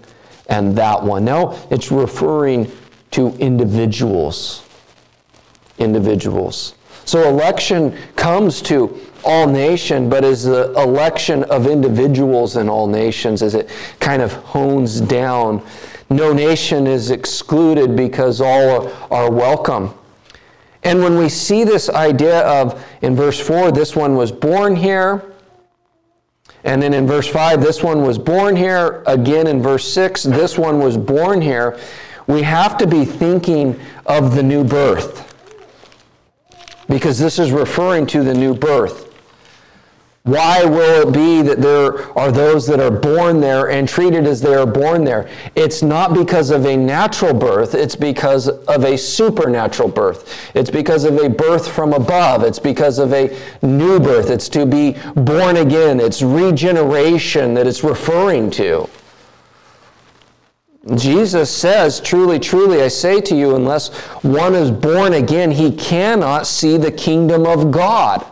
and 0.50 0.78
that 0.78 1.02
one. 1.02 1.26
Now 1.26 1.58
it's 1.72 1.92
referring 1.92 2.72
to 3.12 3.30
individuals. 3.38 4.64
Individuals. 5.78 6.76
So 7.06 7.30
election 7.30 7.98
comes 8.16 8.62
to 8.64 9.00
all 9.24 9.48
nation, 9.48 10.10
but 10.10 10.24
is 10.24 10.44
the 10.44 10.74
election 10.74 11.44
of 11.46 11.68
individuals 11.68 12.58
in 12.58 12.68
all 12.68 12.88
nations 12.88 13.42
as 13.42 13.56
it 13.56 13.70
kind 14.00 14.22
of 14.22 14.34
hones 14.34 15.00
down. 15.02 15.66
No 16.10 16.34
nation 16.34 16.88
is 16.88 17.12
excluded 17.12 17.96
because 17.96 18.42
all 18.42 18.92
are 19.12 19.32
welcome. 19.32 19.94
And 20.84 21.02
when 21.02 21.18
we 21.18 21.30
see 21.30 21.64
this 21.64 21.90
idea 21.90 22.42
of, 22.42 22.86
in 23.02 23.16
verse 23.16 23.40
4, 23.40 23.72
this 23.72 23.96
one 23.96 24.16
was 24.16 24.32
born 24.32 24.76
here, 24.76 25.34
and 26.64 26.82
then 26.82 26.94
in 26.94 27.08
verse 27.08 27.28
5, 27.28 27.62
this 27.62 27.84
one 27.84 28.02
was 28.02 28.18
born 28.18 28.56
here, 28.56 29.04
again 29.08 29.48
in 29.48 29.62
verse 29.62 29.88
6, 29.94 30.24
this 30.24 30.58
one 30.58 30.80
was 30.80 30.98
born 30.98 31.42
here 31.42 31.80
we 32.28 32.42
have 32.42 32.78
to 32.78 32.88
be 32.88 33.06
thinking 33.06 33.80
of 34.06 34.36
the 34.36 34.44
new 34.44 34.64
birth 34.64 35.24
because 36.88 37.18
this 37.18 37.40
is 37.40 37.52
referring 37.52 38.06
to 38.08 38.24
the 38.24 38.34
new 38.34 38.54
birth. 38.54 39.08
Why 40.24 40.66
will 40.66 41.08
it 41.08 41.14
be 41.14 41.42
that 41.42 41.62
there 41.62 42.18
are 42.18 42.34
those 42.34 42.68
that 42.68 42.82
are 42.82 42.92
born 42.92 43.40
there 43.40 43.70
and 43.70 43.88
treated 43.88 44.28
as 44.28 44.42
they 44.42 44.54
are 44.56 44.66
born 44.66 45.06
there? 45.06 45.30
It's 45.56 45.82
not 45.82 46.14
because 46.14 46.50
of 46.50 46.66
a 46.66 46.76
natural 46.76 47.34
birth, 47.34 47.74
it's 47.74 47.96
because 47.96 48.50
of 48.50 48.84
a 48.84 48.98
supernatural 48.98 49.88
birth. 49.88 50.52
It's 50.54 50.70
because 50.70 51.06
of 51.06 51.18
a 51.18 51.30
birth 51.30 51.70
from 51.70 51.94
above. 51.94 52.44
It's 52.44 52.60
because 52.60 53.00
of 53.00 53.14
a 53.14 53.38
new 53.62 54.02
birth. 54.02 54.30
It's 54.30 54.50
to 54.50 54.66
be 54.66 54.98
born 55.16 55.58
again. 55.58 56.02
It's 56.02 56.22
regeneration 56.22 57.54
that 57.54 57.66
it's 57.66 57.82
referring 57.82 58.52
to. 58.52 58.90
Jesus 60.96 61.50
says, 61.50 62.00
Truly, 62.00 62.40
truly, 62.40 62.82
I 62.82 62.88
say 62.88 63.20
to 63.22 63.36
you, 63.36 63.56
unless 63.56 63.94
one 64.24 64.56
is 64.56 64.72
born 64.72 65.14
again, 65.14 65.52
he 65.52 65.76
cannot 65.76 66.48
see 66.48 66.78
the 66.78 66.92
kingdom 66.92 67.46
of 67.46 67.72
God. 67.72 68.26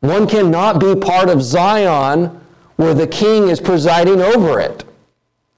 One 0.00 0.26
cannot 0.26 0.80
be 0.80 0.96
part 0.96 1.28
of 1.28 1.42
Zion 1.42 2.40
where 2.76 2.94
the 2.94 3.06
king 3.06 3.48
is 3.48 3.60
presiding 3.60 4.20
over 4.20 4.58
it. 4.58 4.84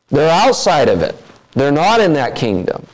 They're 0.09 0.31
outside 0.31 0.89
of 0.89 1.01
it, 1.01 1.17
they're 1.53 1.73
not 1.73 2.01
in 2.01 2.13
that 2.13 2.37
kingdom. 2.37 2.87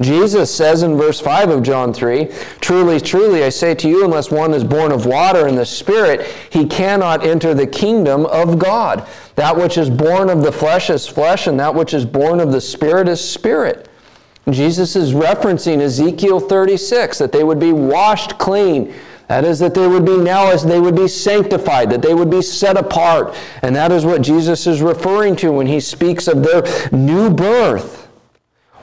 Jesus 0.00 0.54
says 0.54 0.82
in 0.82 0.96
verse 0.96 1.20
5 1.20 1.50
of 1.50 1.62
John 1.62 1.92
3 1.92 2.28
Truly, 2.60 3.00
truly, 3.00 3.44
I 3.44 3.50
say 3.50 3.74
to 3.74 3.88
you, 3.88 4.04
unless 4.04 4.30
one 4.30 4.54
is 4.54 4.64
born 4.64 4.92
of 4.92 5.04
water 5.04 5.46
and 5.46 5.58
the 5.58 5.66
Spirit, 5.66 6.26
he 6.50 6.66
cannot 6.66 7.24
enter 7.24 7.52
the 7.52 7.66
kingdom 7.66 8.24
of 8.26 8.58
God. 8.58 9.06
That 9.34 9.56
which 9.56 9.76
is 9.76 9.90
born 9.90 10.30
of 10.30 10.42
the 10.42 10.52
flesh 10.52 10.88
is 10.88 11.06
flesh, 11.06 11.46
and 11.46 11.60
that 11.60 11.74
which 11.74 11.92
is 11.92 12.06
born 12.06 12.40
of 12.40 12.50
the 12.50 12.60
Spirit 12.60 13.08
is 13.08 13.20
spirit. 13.20 13.88
Jesus 14.48 14.96
is 14.96 15.12
referencing 15.12 15.80
Ezekiel 15.80 16.40
36 16.40 17.18
that 17.18 17.30
they 17.30 17.44
would 17.44 17.60
be 17.60 17.72
washed 17.72 18.38
clean. 18.38 18.94
That 19.28 19.44
is, 19.44 19.58
that 19.60 19.74
they 19.74 19.86
would 19.86 20.04
be 20.04 20.16
now 20.16 20.50
as 20.50 20.64
they 20.64 20.80
would 20.80 20.96
be 20.96 21.06
sanctified, 21.06 21.90
that 21.90 22.02
they 22.02 22.14
would 22.14 22.30
be 22.30 22.42
set 22.42 22.76
apart. 22.76 23.36
And 23.62 23.76
that 23.76 23.92
is 23.92 24.04
what 24.04 24.22
Jesus 24.22 24.66
is 24.66 24.82
referring 24.82 25.36
to 25.36 25.52
when 25.52 25.68
he 25.68 25.78
speaks 25.78 26.26
of 26.26 26.42
their 26.42 26.64
new 26.90 27.30
birth. 27.30 27.99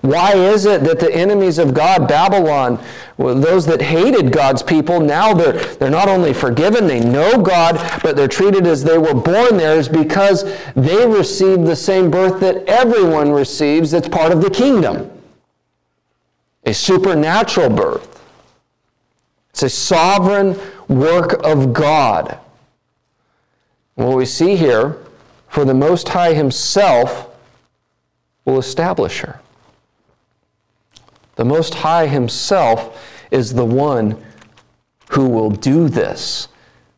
Why 0.01 0.33
is 0.33 0.65
it 0.65 0.83
that 0.83 0.99
the 0.99 1.13
enemies 1.13 1.57
of 1.57 1.73
God, 1.73 2.07
Babylon, 2.07 2.83
those 3.17 3.65
that 3.65 3.81
hated 3.81 4.31
God's 4.31 4.62
people, 4.62 4.99
now 4.99 5.33
they're, 5.33 5.53
they're 5.75 5.89
not 5.89 6.07
only 6.07 6.33
forgiven, 6.33 6.88
they 6.88 6.99
know 6.99 7.41
God, 7.41 8.01
but 8.03 8.15
they're 8.15 8.27
treated 8.27 8.67
as 8.67 8.83
they 8.83 8.97
were 8.97 9.15
born 9.15 9.57
there 9.57 9.77
is 9.77 9.89
because 9.89 10.43
they 10.75 11.07
received 11.07 11.65
the 11.65 11.75
same 11.75 12.12
birth 12.12 12.39
that 12.41 12.63
everyone 12.67 13.31
receives 13.31 13.91
that's 13.91 14.07
part 14.07 14.31
of 14.31 14.41
the 14.41 14.49
kingdom 14.49 15.12
a 16.67 16.73
supernatural 16.73 17.69
birth. 17.69 18.21
It's 19.51 19.63
a 19.63 19.69
sovereign 19.69 20.60
work 20.89 21.41
of 21.45 21.71
God. 21.71 22.38
What 23.95 24.17
we 24.17 24.25
see 24.25 24.57
here, 24.57 24.97
for 25.47 25.63
the 25.63 25.73
Most 25.73 26.10
High 26.10 26.33
Himself 26.33 27.29
will 28.43 28.60
establish 28.60 29.21
her. 29.21 29.39
The 31.38 31.45
Most 31.45 31.76
High 31.76 32.08
Himself 32.08 33.02
is 33.32 33.54
the 33.54 33.65
one 33.65 34.21
who 35.12 35.30
will 35.30 35.52
do 35.52 35.88
this. 35.88 36.50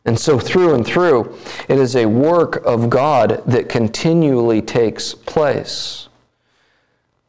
And 0.06 0.18
so, 0.18 0.38
through 0.38 0.74
and 0.74 0.84
through, 0.84 1.36
it 1.68 1.78
is 1.78 1.94
a 1.94 2.06
work 2.06 2.64
of 2.64 2.90
God 2.90 3.42
that 3.46 3.68
continually 3.68 4.62
takes 4.62 5.14
place. 5.14 6.08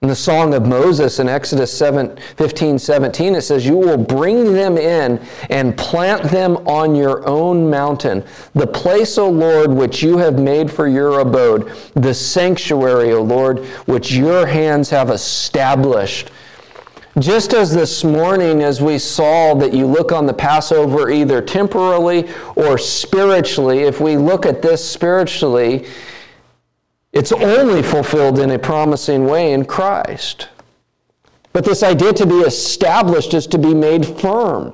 In 0.01 0.07
the 0.07 0.15
Song 0.15 0.55
of 0.55 0.65
Moses 0.65 1.19
in 1.19 1.29
Exodus 1.29 1.71
7, 1.77 2.17
15, 2.37 2.79
17, 2.79 3.35
it 3.35 3.41
says, 3.41 3.67
You 3.67 3.77
will 3.77 3.99
bring 3.99 4.53
them 4.53 4.77
in 4.77 5.23
and 5.51 5.77
plant 5.77 6.23
them 6.31 6.57
on 6.65 6.95
your 6.95 7.27
own 7.27 7.69
mountain, 7.69 8.23
the 8.55 8.65
place, 8.65 9.19
O 9.19 9.29
Lord, 9.29 9.69
which 9.69 10.01
you 10.01 10.17
have 10.17 10.39
made 10.39 10.71
for 10.71 10.87
your 10.87 11.19
abode, 11.19 11.71
the 11.93 12.15
sanctuary, 12.15 13.11
O 13.11 13.21
Lord, 13.21 13.59
which 13.85 14.11
your 14.11 14.47
hands 14.47 14.89
have 14.89 15.11
established. 15.11 16.31
Just 17.19 17.53
as 17.53 17.73
this 17.73 18.05
morning, 18.05 18.63
as 18.63 18.81
we 18.81 18.97
saw 18.97 19.53
that 19.55 19.73
you 19.73 19.85
look 19.85 20.13
on 20.13 20.25
the 20.25 20.33
Passover 20.33 21.09
either 21.09 21.41
temporally 21.41 22.29
or 22.55 22.77
spiritually, 22.77 23.79
if 23.79 23.99
we 23.99 24.15
look 24.15 24.45
at 24.45 24.61
this 24.61 24.87
spiritually, 24.87 25.87
it's 27.11 27.33
only 27.33 27.83
fulfilled 27.83 28.39
in 28.39 28.51
a 28.51 28.59
promising 28.59 29.25
way 29.25 29.51
in 29.51 29.65
Christ. 29.65 30.47
But 31.51 31.65
this 31.65 31.83
idea 31.83 32.13
to 32.13 32.25
be 32.25 32.39
established 32.39 33.33
is 33.33 33.45
to 33.47 33.57
be 33.57 33.73
made 33.73 34.05
firm. 34.05 34.73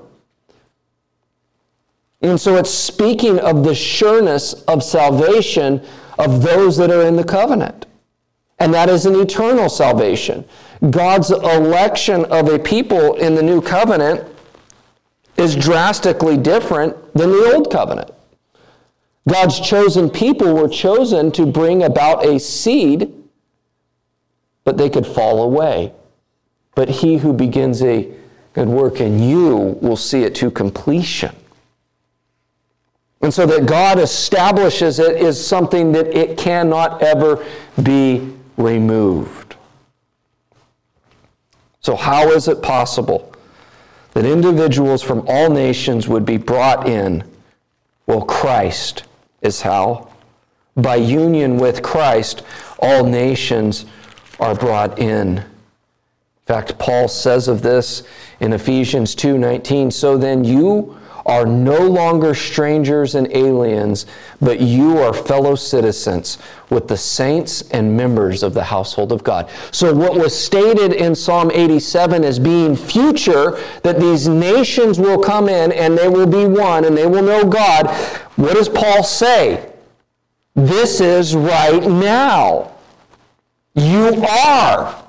And 2.21 2.39
so 2.39 2.55
it's 2.57 2.69
speaking 2.69 3.39
of 3.39 3.63
the 3.63 3.73
sureness 3.73 4.53
of 4.63 4.83
salvation 4.83 5.83
of 6.19 6.43
those 6.43 6.77
that 6.77 6.91
are 6.91 7.03
in 7.03 7.15
the 7.15 7.23
covenant. 7.23 7.87
And 8.59 8.71
that 8.75 8.89
is 8.89 9.07
an 9.07 9.15
eternal 9.15 9.69
salvation. 9.69 10.45
God's 10.89 11.31
election 11.31 12.25
of 12.25 12.49
a 12.49 12.59
people 12.59 13.15
in 13.15 13.35
the 13.35 13.41
new 13.41 13.61
covenant 13.61 14.27
is 15.37 15.55
drastically 15.55 16.37
different 16.37 16.95
than 17.13 17.31
the 17.31 17.53
old 17.53 17.71
covenant. 17.71 18.11
God's 19.27 19.59
chosen 19.59 20.09
people 20.09 20.53
were 20.53 20.69
chosen 20.69 21.31
to 21.33 21.45
bring 21.45 21.83
about 21.83 22.25
a 22.25 22.39
seed, 22.39 23.13
but 24.63 24.77
they 24.77 24.89
could 24.89 25.05
fall 25.05 25.43
away. 25.43 25.93
But 26.75 26.89
he 26.89 27.17
who 27.17 27.33
begins 27.33 27.81
a 27.81 28.09
good 28.53 28.67
work 28.67 29.01
in 29.01 29.19
you 29.19 29.77
will 29.81 29.97
see 29.97 30.23
it 30.23 30.35
to 30.35 30.49
completion. 30.49 31.35
And 33.21 33.33
so 33.33 33.45
that 33.47 33.65
God 33.65 33.99
establishes 33.99 34.99
it 34.99 35.17
is 35.17 35.43
something 35.43 35.91
that 35.91 36.15
it 36.15 36.37
cannot 36.37 37.01
ever 37.01 37.45
be 37.81 38.33
removed. 38.57 39.46
So, 41.87 41.95
how 41.95 42.31
is 42.31 42.49
it 42.49 42.61
possible 42.61 43.31
that 44.11 44.25
individuals 44.25 45.01
from 45.01 45.23
all 45.25 45.49
nations 45.49 46.05
would 46.05 46.25
be 46.25 46.35
brought 46.35 46.85
in? 46.85 47.23
Well, 48.07 48.23
Christ 48.23 49.03
is 49.41 49.61
how. 49.61 50.09
By 50.75 50.97
union 50.97 51.57
with 51.57 51.81
Christ, 51.81 52.43
all 52.79 53.05
nations 53.05 53.85
are 54.37 54.53
brought 54.53 54.99
in. 54.99 55.37
In 55.37 55.45
fact, 56.45 56.77
Paul 56.77 57.07
says 57.07 57.47
of 57.47 57.61
this 57.61 58.03
in 58.41 58.51
Ephesians 58.51 59.15
2:19, 59.15 59.89
so 59.89 60.17
then 60.17 60.43
you 60.43 60.97
are 61.27 61.45
no 61.45 61.77
longer 61.77 62.33
strangers 62.33 63.15
and 63.15 63.27
aliens, 63.35 64.05
but 64.41 64.61
you 64.61 64.97
are 64.99 65.13
fellow 65.13 65.55
citizens 65.55 66.37
with 66.69 66.87
the 66.87 66.97
saints 66.97 67.61
and 67.71 67.95
members 67.95 68.43
of 68.43 68.53
the 68.53 68.63
household 68.63 69.11
of 69.11 69.23
God. 69.23 69.49
So, 69.71 69.93
what 69.93 70.15
was 70.15 70.37
stated 70.37 70.93
in 70.93 71.13
Psalm 71.13 71.51
87 71.51 72.23
as 72.23 72.39
being 72.39 72.75
future, 72.75 73.61
that 73.83 73.99
these 73.99 74.27
nations 74.27 74.99
will 74.99 75.19
come 75.19 75.49
in 75.49 75.71
and 75.73 75.97
they 75.97 76.07
will 76.07 76.27
be 76.27 76.45
one 76.45 76.85
and 76.85 76.97
they 76.97 77.07
will 77.07 77.23
know 77.23 77.43
God, 77.43 77.87
what 78.37 78.53
does 78.53 78.69
Paul 78.69 79.03
say? 79.03 79.71
This 80.55 81.01
is 81.01 81.35
right 81.35 81.83
now. 81.83 82.71
You 83.75 84.23
are. 84.25 85.03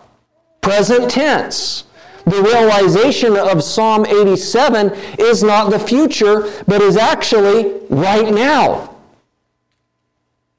Present 0.61 1.11
tense 1.11 1.85
the 2.31 2.43
realization 2.43 3.37
of 3.37 3.63
Psalm 3.63 4.07
87 4.07 4.93
is 5.19 5.43
not 5.43 5.71
the 5.71 5.79
future, 5.79 6.51
but 6.67 6.81
is 6.81 6.97
actually 6.97 7.81
right 7.91 8.33
now. 8.33 8.97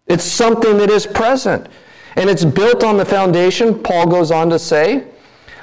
It's 0.08 0.24
something 0.24 0.78
that 0.78 0.90
is 0.90 1.06
present. 1.06 1.68
And 2.16 2.30
it's 2.30 2.44
built 2.44 2.84
on 2.84 2.98
the 2.98 3.06
foundation, 3.06 3.78
Paul 3.82 4.08
goes 4.08 4.32
on 4.32 4.50
to 4.50 4.60
say, 4.60 5.06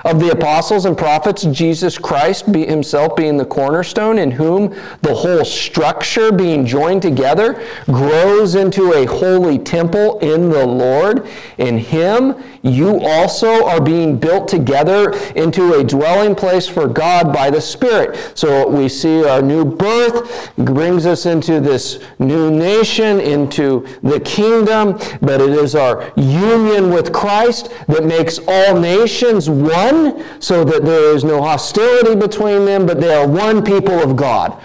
of 0.06 0.20
the 0.20 0.30
apostles 0.30 0.84
and 0.84 0.96
prophets, 0.96 1.42
Jesus 1.44 1.98
Christ 1.98 2.52
be 2.52 2.64
himself 2.64 3.16
being 3.16 3.36
the 3.36 3.44
cornerstone, 3.44 4.18
in 4.18 4.30
whom 4.30 4.74
the 5.02 5.14
whole 5.14 5.44
structure 5.44 6.30
being 6.30 6.64
joined 6.64 7.02
together 7.02 7.62
grows 7.86 8.54
into 8.54 8.92
a 8.94 9.04
holy 9.06 9.58
temple 9.58 10.18
in 10.20 10.48
the 10.48 10.64
Lord. 10.66 11.28
In 11.58 11.78
him 11.78 12.36
you 12.62 13.00
also 13.00 13.64
are 13.66 13.80
being 13.80 14.18
built 14.18 14.48
together 14.48 15.10
into 15.36 15.74
a 15.74 15.84
dwelling 15.84 16.34
place 16.34 16.66
for 16.66 16.88
God 16.88 17.32
by 17.32 17.50
the 17.50 17.60
Spirit. 17.60 18.32
So 18.36 18.68
we 18.68 18.88
see 18.88 19.24
our 19.24 19.40
new 19.40 19.64
birth 19.64 20.52
brings 20.56 21.06
us 21.06 21.26
into 21.26 21.60
this 21.60 22.00
new 22.18 22.50
nation, 22.50 23.20
into 23.20 23.86
the 24.02 24.20
kingdom, 24.20 24.98
but 25.20 25.40
it 25.40 25.50
is 25.50 25.74
our 25.74 26.12
union 26.16 26.90
with 26.90 27.12
Christ 27.12 27.70
that 27.86 28.04
makes 28.04 28.40
all 28.48 28.78
nations 28.78 29.48
one, 29.48 29.95
so 30.38 30.64
that 30.64 30.84
there 30.84 31.14
is 31.14 31.24
no 31.24 31.42
hostility 31.42 32.14
between 32.14 32.64
them, 32.64 32.86
but 32.86 33.00
they 33.00 33.14
are 33.14 33.26
one 33.26 33.64
people 33.64 33.94
of 33.94 34.16
God, 34.16 34.60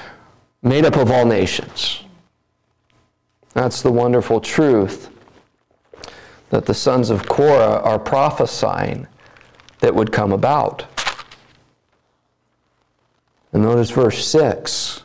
made 0.62 0.86
up 0.86 0.96
of 0.96 1.12
all 1.12 1.26
nations. 1.26 2.04
That's 3.54 3.82
the 3.82 3.92
wonderful 3.92 4.40
truth 4.40 5.10
that 6.50 6.66
the 6.66 6.74
sons 6.74 7.10
of 7.10 7.28
Korah 7.28 7.82
are 7.84 8.00
prophesying 8.00 9.08
that 9.80 9.94
would 9.94 10.12
come 10.12 10.32
about. 10.32 10.86
And 13.54 13.64
notice 13.64 13.90
verse 13.90 14.26
6. 14.28 15.04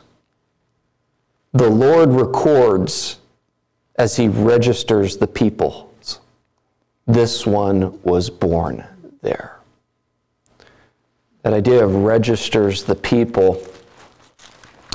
The 1.53 1.69
Lord 1.69 2.09
records 2.09 3.19
as 3.95 4.15
he 4.15 4.27
registers 4.27 5.17
the 5.17 5.27
peoples. 5.27 6.19
This 7.07 7.45
one 7.45 8.01
was 8.03 8.29
born 8.29 8.85
there. 9.21 9.56
That 11.47 11.53
idea 11.53 11.81
of 11.81 11.95
registers 11.95 12.83
the 12.83 12.93
people, 12.93 13.65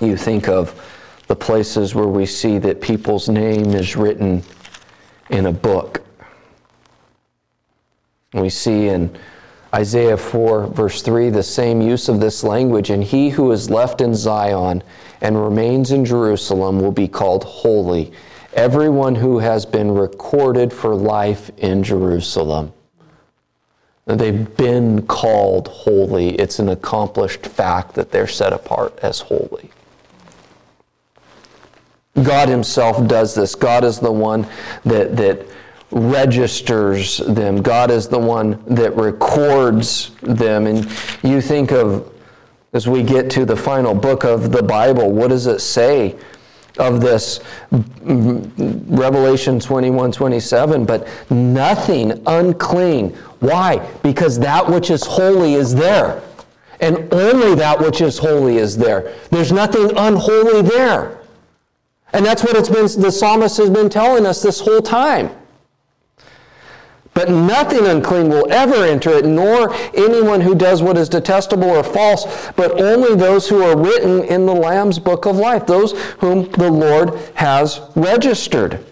you 0.03 0.19
think 0.19 0.49
of 0.49 0.79
the 1.27 1.35
places 1.35 1.95
where 1.95 2.09
we 2.09 2.27
see 2.27 2.59
that 2.59 2.83
people's 2.83 3.27
name 3.31 3.71
is 3.71 3.97
written 3.97 4.43
in 5.31 5.47
a 5.47 5.53
book. 5.53 6.05
We 8.35 8.51
see 8.51 8.89
in 8.89 9.17
Isaiah 9.75 10.19
4, 10.19 10.67
verse 10.67 11.01
3, 11.01 11.31
the 11.31 11.43
same 11.43 11.81
use 11.81 12.11
of 12.11 12.21
this 12.21 12.45
language. 12.45 12.91
And 12.91 13.03
he 13.03 13.31
who 13.31 13.51
is 13.51 13.71
left 13.71 14.03
in 14.03 14.15
Zion 14.15 14.83
and 15.23 15.43
remains 15.43 15.91
in 15.91 16.05
Jerusalem 16.05 16.81
will 16.81 16.93
be 16.93 17.09
called 17.09 17.45
holy. 17.45 18.13
Everyone 18.53 19.15
who 19.15 19.39
has 19.39 19.65
been 19.65 19.91
recorded 19.91 20.71
for 20.71 20.95
life 20.95 21.51
in 21.57 21.83
Jerusalem. 21.83 22.75
They've 24.07 24.57
been 24.57 25.07
called 25.07 25.69
holy. 25.69 26.31
It's 26.31 26.59
an 26.59 26.71
accomplished 26.71 27.47
fact 27.47 27.95
that 27.95 28.11
they're 28.11 28.27
set 28.27 28.53
apart 28.53 28.99
as 29.03 29.21
holy. 29.21 29.71
God 32.23 32.49
Himself 32.49 33.07
does 33.07 33.35
this. 33.35 33.55
God 33.55 33.85
is 33.85 34.01
the 34.01 34.13
one 34.13 34.47
that, 34.85 35.17
that 35.17 35.47
registers 35.93 37.19
them. 37.19 37.63
God 37.63 37.91
is 37.91 38.09
the 38.09 38.19
one 38.19 38.63
that 38.67 38.95
records 38.97 40.11
them. 40.23 40.67
And 40.67 40.85
you 41.23 41.41
think 41.41 41.71
of, 41.71 42.13
as 42.73 42.89
we 42.89 43.03
get 43.03 43.31
to 43.31 43.45
the 43.45 43.57
final 43.57 43.95
book 43.95 44.25
of 44.25 44.51
the 44.51 44.63
Bible, 44.63 45.13
what 45.13 45.29
does 45.29 45.47
it 45.47 45.61
say 45.61 46.17
of 46.79 47.01
this? 47.01 47.41
Revelation 47.71 49.61
21 49.61 50.13
27, 50.13 50.85
but 50.85 51.09
nothing 51.31 52.23
unclean. 52.27 53.11
Why? 53.41 53.79
Because 54.03 54.39
that 54.39 54.69
which 54.69 54.91
is 54.91 55.05
holy 55.05 55.55
is 55.55 55.75
there. 55.75 56.23
And 56.81 57.13
only 57.13 57.55
that 57.55 57.79
which 57.79 58.01
is 58.01 58.19
holy 58.19 58.59
is 58.59 58.77
there. 58.77 59.15
There's 59.31 59.53
nothing 59.53 59.97
unholy 59.97 60.63
there. 60.63 61.21
And 62.13 62.27
that's 62.27 62.43
what 62.43 62.57
it's 62.57 62.69
been, 62.69 63.03
the 63.03 63.11
psalmist 63.11 63.57
has 63.57 63.71
been 63.71 63.89
telling 63.89 64.27
us 64.27 64.43
this 64.43 64.61
whole 64.61 64.83
time. 64.83 65.31
But 67.15 67.29
nothing 67.31 67.87
unclean 67.87 68.31
will 68.31 68.51
ever 68.51 68.85
enter 68.85 69.11
it, 69.11 69.27
nor 69.27 69.75
anyone 69.95 70.41
who 70.41 70.55
does 70.55 70.83
what 70.83 70.97
is 70.97 71.09
detestable 71.09 71.69
or 71.71 71.85
false, 71.85 72.51
but 72.53 72.81
only 72.81 73.15
those 73.15 73.49
who 73.49 73.63
are 73.63 73.77
written 73.77 74.25
in 74.25 74.47
the 74.47 74.55
Lamb's 74.55 74.99
book 74.99 75.27
of 75.27 75.37
life, 75.37 75.67
those 75.67 75.93
whom 76.19 76.51
the 76.53 76.71
Lord 76.71 77.15
has 77.35 77.81
registered. 77.95 78.83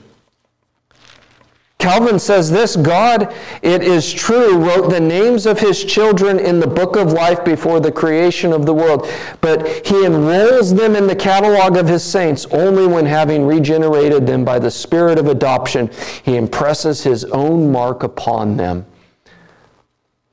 Calvin 1.81 2.19
says 2.19 2.51
this 2.51 2.77
God, 2.77 3.35
it 3.63 3.83
is 3.83 4.13
true, 4.13 4.59
wrote 4.59 4.91
the 4.91 5.01
names 5.01 5.47
of 5.47 5.59
his 5.59 5.83
children 5.83 6.39
in 6.39 6.61
the 6.61 6.67
book 6.67 6.95
of 6.95 7.13
life 7.13 7.43
before 7.43 7.81
the 7.81 7.91
creation 7.91 8.53
of 8.53 8.67
the 8.67 8.75
world, 8.75 9.09
but 9.41 9.67
he 9.87 10.05
enrolls 10.05 10.75
them 10.75 10.95
in 10.95 11.07
the 11.07 11.17
catalog 11.17 11.79
of 11.79 11.89
his 11.89 12.05
saints 12.05 12.45
only 12.51 12.87
when, 12.87 13.07
having 13.07 13.47
regenerated 13.47 14.27
them 14.27 14.45
by 14.45 14.59
the 14.59 14.71
Spirit 14.71 15.19
of 15.19 15.27
adoption, 15.27 15.91
he 16.23 16.37
impresses 16.37 17.03
his 17.03 17.25
own 17.25 17.73
mark 17.73 18.03
upon 18.03 18.59
them, 18.59 18.85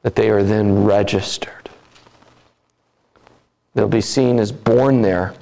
that 0.02 0.16
they 0.16 0.30
are 0.30 0.44
then 0.44 0.84
registered. 0.84 1.70
They'll 3.74 3.88
be 3.88 4.02
seen 4.02 4.38
as 4.38 4.52
born 4.52 5.02
there 5.02 5.34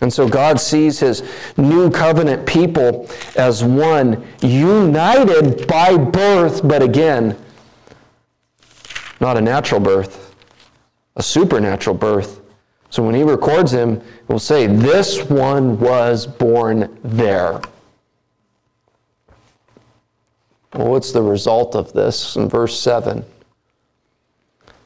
and 0.00 0.12
so 0.12 0.28
God 0.28 0.60
sees 0.60 1.00
his 1.00 1.22
new 1.56 1.90
covenant 1.90 2.46
people 2.46 3.08
as 3.36 3.64
one, 3.64 4.24
united 4.40 5.66
by 5.66 5.96
birth, 5.96 6.66
but 6.66 6.82
again, 6.82 7.36
not 9.20 9.36
a 9.36 9.40
natural 9.40 9.80
birth, 9.80 10.34
a 11.16 11.22
supernatural 11.22 11.96
birth. 11.96 12.40
So 12.90 13.02
when 13.02 13.14
he 13.14 13.24
records 13.24 13.72
him, 13.72 14.00
he'll 14.28 14.38
say, 14.38 14.66
This 14.66 15.24
one 15.24 15.78
was 15.80 16.26
born 16.26 16.96
there. 17.02 17.60
Well, 20.74 20.90
what's 20.90 21.10
the 21.10 21.22
result 21.22 21.74
of 21.74 21.92
this? 21.92 22.36
In 22.36 22.48
verse 22.48 22.78
7, 22.78 23.24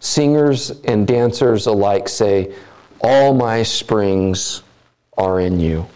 singers 0.01 0.71
and 0.85 1.07
dancers 1.07 1.67
alike 1.67 2.09
say, 2.09 2.55
All 3.03 3.35
my 3.35 3.63
springs 3.63 4.63
are 5.17 5.41
in 5.41 5.61
you. 5.61 5.87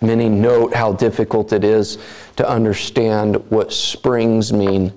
Many 0.00 0.28
note 0.28 0.74
how 0.74 0.92
difficult 0.92 1.52
it 1.52 1.64
is 1.64 1.98
to 2.36 2.48
understand 2.48 3.36
what 3.50 3.72
springs 3.72 4.52
mean 4.52 4.92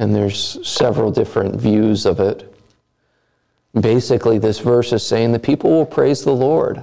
and 0.00 0.14
there's 0.14 0.66
several 0.66 1.10
different 1.10 1.56
views 1.56 2.06
of 2.06 2.20
it. 2.20 2.50
Basically, 3.78 4.38
this 4.38 4.58
verse 4.58 4.94
is 4.94 5.06
saying 5.06 5.32
the 5.32 5.38
people 5.38 5.70
will 5.70 5.84
praise 5.84 6.24
the 6.24 6.32
Lord. 6.32 6.82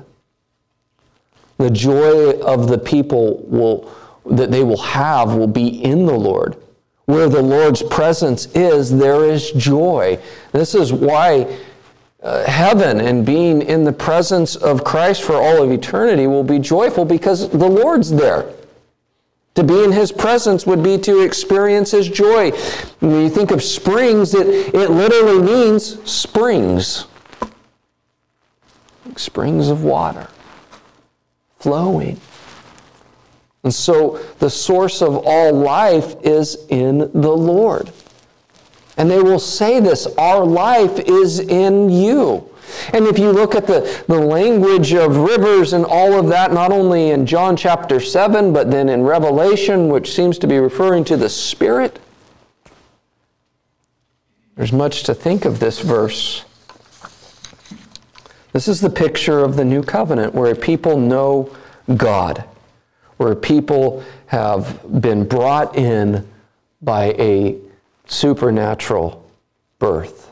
The 1.58 1.72
joy 1.72 2.40
of 2.42 2.68
the 2.68 2.78
people 2.78 3.44
will, 3.48 3.92
that 4.28 4.52
they 4.52 4.64
will 4.64 4.78
have 4.78 5.34
will 5.34 5.48
be 5.48 5.84
in 5.84 6.06
the 6.06 6.14
Lord. 6.14 6.58
Where 7.06 7.28
the 7.28 7.42
Lord's 7.42 7.82
presence 7.82 8.46
is, 8.54 8.96
there 8.96 9.26
is 9.26 9.52
joy. 9.54 10.20
This 10.52 10.76
is 10.76 10.94
why 10.94 11.58
uh, 12.28 12.44
heaven 12.46 13.00
and 13.00 13.26
being 13.26 13.62
in 13.62 13.86
the 13.86 13.94
presence 13.94 14.58
of 14.58 14.84
Christ 14.84 15.24
for 15.24 15.36
all 15.36 15.64
of 15.64 15.72
eternity 15.72 16.28
will 16.28 16.44
be 16.44 16.60
joyful 16.60 17.06
because 17.06 17.50
the 17.50 17.70
Lord's 17.70 18.12
there. 18.12 18.52
To 19.56 19.64
be 19.64 19.82
in 19.86 19.94
his 19.94 20.12
presence 20.12 20.68
would 20.68 20.84
be 20.84 20.98
to 21.00 21.22
experience 21.22 21.92
his 21.92 22.10
joy. 22.10 22.52
When 23.00 23.22
you 23.22 23.30
think 23.30 23.52
of 23.52 23.64
springs, 23.64 24.34
it, 24.34 24.76
it 24.76 24.92
literally 24.92 25.42
means 25.42 26.04
springs. 26.10 27.06
Springs 29.16 29.70
of 29.70 29.86
water 29.86 30.28
flowing. 31.60 32.20
And 33.64 33.74
so 33.74 34.20
the 34.40 34.50
source 34.50 35.02
of 35.02 35.24
all 35.26 35.54
life 35.54 36.16
is 36.24 36.66
in 36.68 37.00
the 37.00 37.32
Lord. 37.32 37.92
And 38.98 39.10
they 39.10 39.22
will 39.22 39.40
say 39.40 39.80
this 39.80 40.08
our 40.18 40.46
life 40.46 41.00
is 41.00 41.40
in 41.40 41.90
you. 41.90 42.50
And 42.94 43.06
if 43.06 43.18
you 43.18 43.32
look 43.32 43.56
at 43.56 43.66
the, 43.66 44.04
the 44.08 44.20
language 44.20 44.94
of 44.94 45.16
rivers 45.18 45.74
and 45.74 45.86
all 45.86 46.14
of 46.14 46.28
that, 46.30 46.52
not 46.52 46.72
only 46.72 47.12
in 47.12 47.26
John 47.26 47.56
chapter 47.56 48.00
7, 48.00 48.52
but 48.52 48.70
then 48.70 48.90
in 48.90 49.04
Revelation, 49.04 49.88
which 49.88 50.14
seems 50.14 50.38
to 50.40 50.48
be 50.48 50.58
referring 50.58 51.06
to 51.06 51.18
the 51.18 51.30
Spirit, 51.30 52.00
there's 54.56 54.74
much 54.74 55.04
to 55.04 55.14
think 55.14 55.46
of 55.46 55.60
this 55.60 55.80
verse. 55.80 56.44
This 58.52 58.68
is 58.68 58.82
the 58.82 58.90
picture 58.90 59.40
of 59.40 59.56
the 59.56 59.64
new 59.64 59.84
covenant 59.84 60.34
where 60.34 60.56
people 60.56 60.98
know 60.98 61.56
God, 61.96 62.44
where 63.18 63.36
people 63.36 64.04
have 64.26 65.02
been 65.02 65.26
brought 65.28 65.78
in 65.78 66.28
by 66.82 67.14
a 67.20 67.58
supernatural 68.08 69.30
birth. 69.80 70.32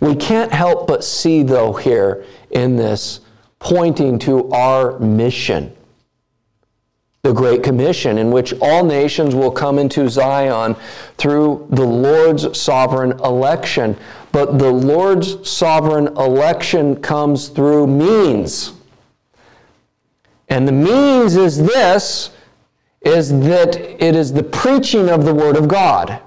We 0.00 0.16
can't 0.16 0.52
help 0.52 0.86
but 0.86 1.04
see, 1.04 1.42
though, 1.42 1.72
here 1.72 2.24
in 2.50 2.76
this 2.76 3.20
pointing 3.58 4.18
to 4.20 4.50
our 4.50 4.98
mission. 4.98 5.74
The 7.22 7.32
Great 7.32 7.62
Commission, 7.62 8.16
in 8.18 8.30
which 8.30 8.54
all 8.60 8.84
nations 8.84 9.34
will 9.34 9.50
come 9.50 9.78
into 9.78 10.08
Zion 10.08 10.76
through 11.16 11.66
the 11.70 11.84
Lord's 11.84 12.58
sovereign 12.58 13.12
election. 13.20 13.96
But 14.30 14.58
the 14.58 14.70
Lord's 14.70 15.48
sovereign 15.48 16.08
election 16.08 17.00
comes 17.02 17.48
through 17.48 17.88
means. 17.88 18.72
And 20.48 20.66
the 20.66 20.72
means 20.72 21.36
is 21.36 21.58
this 21.58 22.30
is 23.00 23.30
that 23.40 23.76
it 23.76 24.16
is 24.16 24.32
the 24.32 24.42
preaching 24.42 25.08
of 25.08 25.24
the 25.24 25.34
Word 25.34 25.56
of 25.56 25.68
God. 25.68 26.20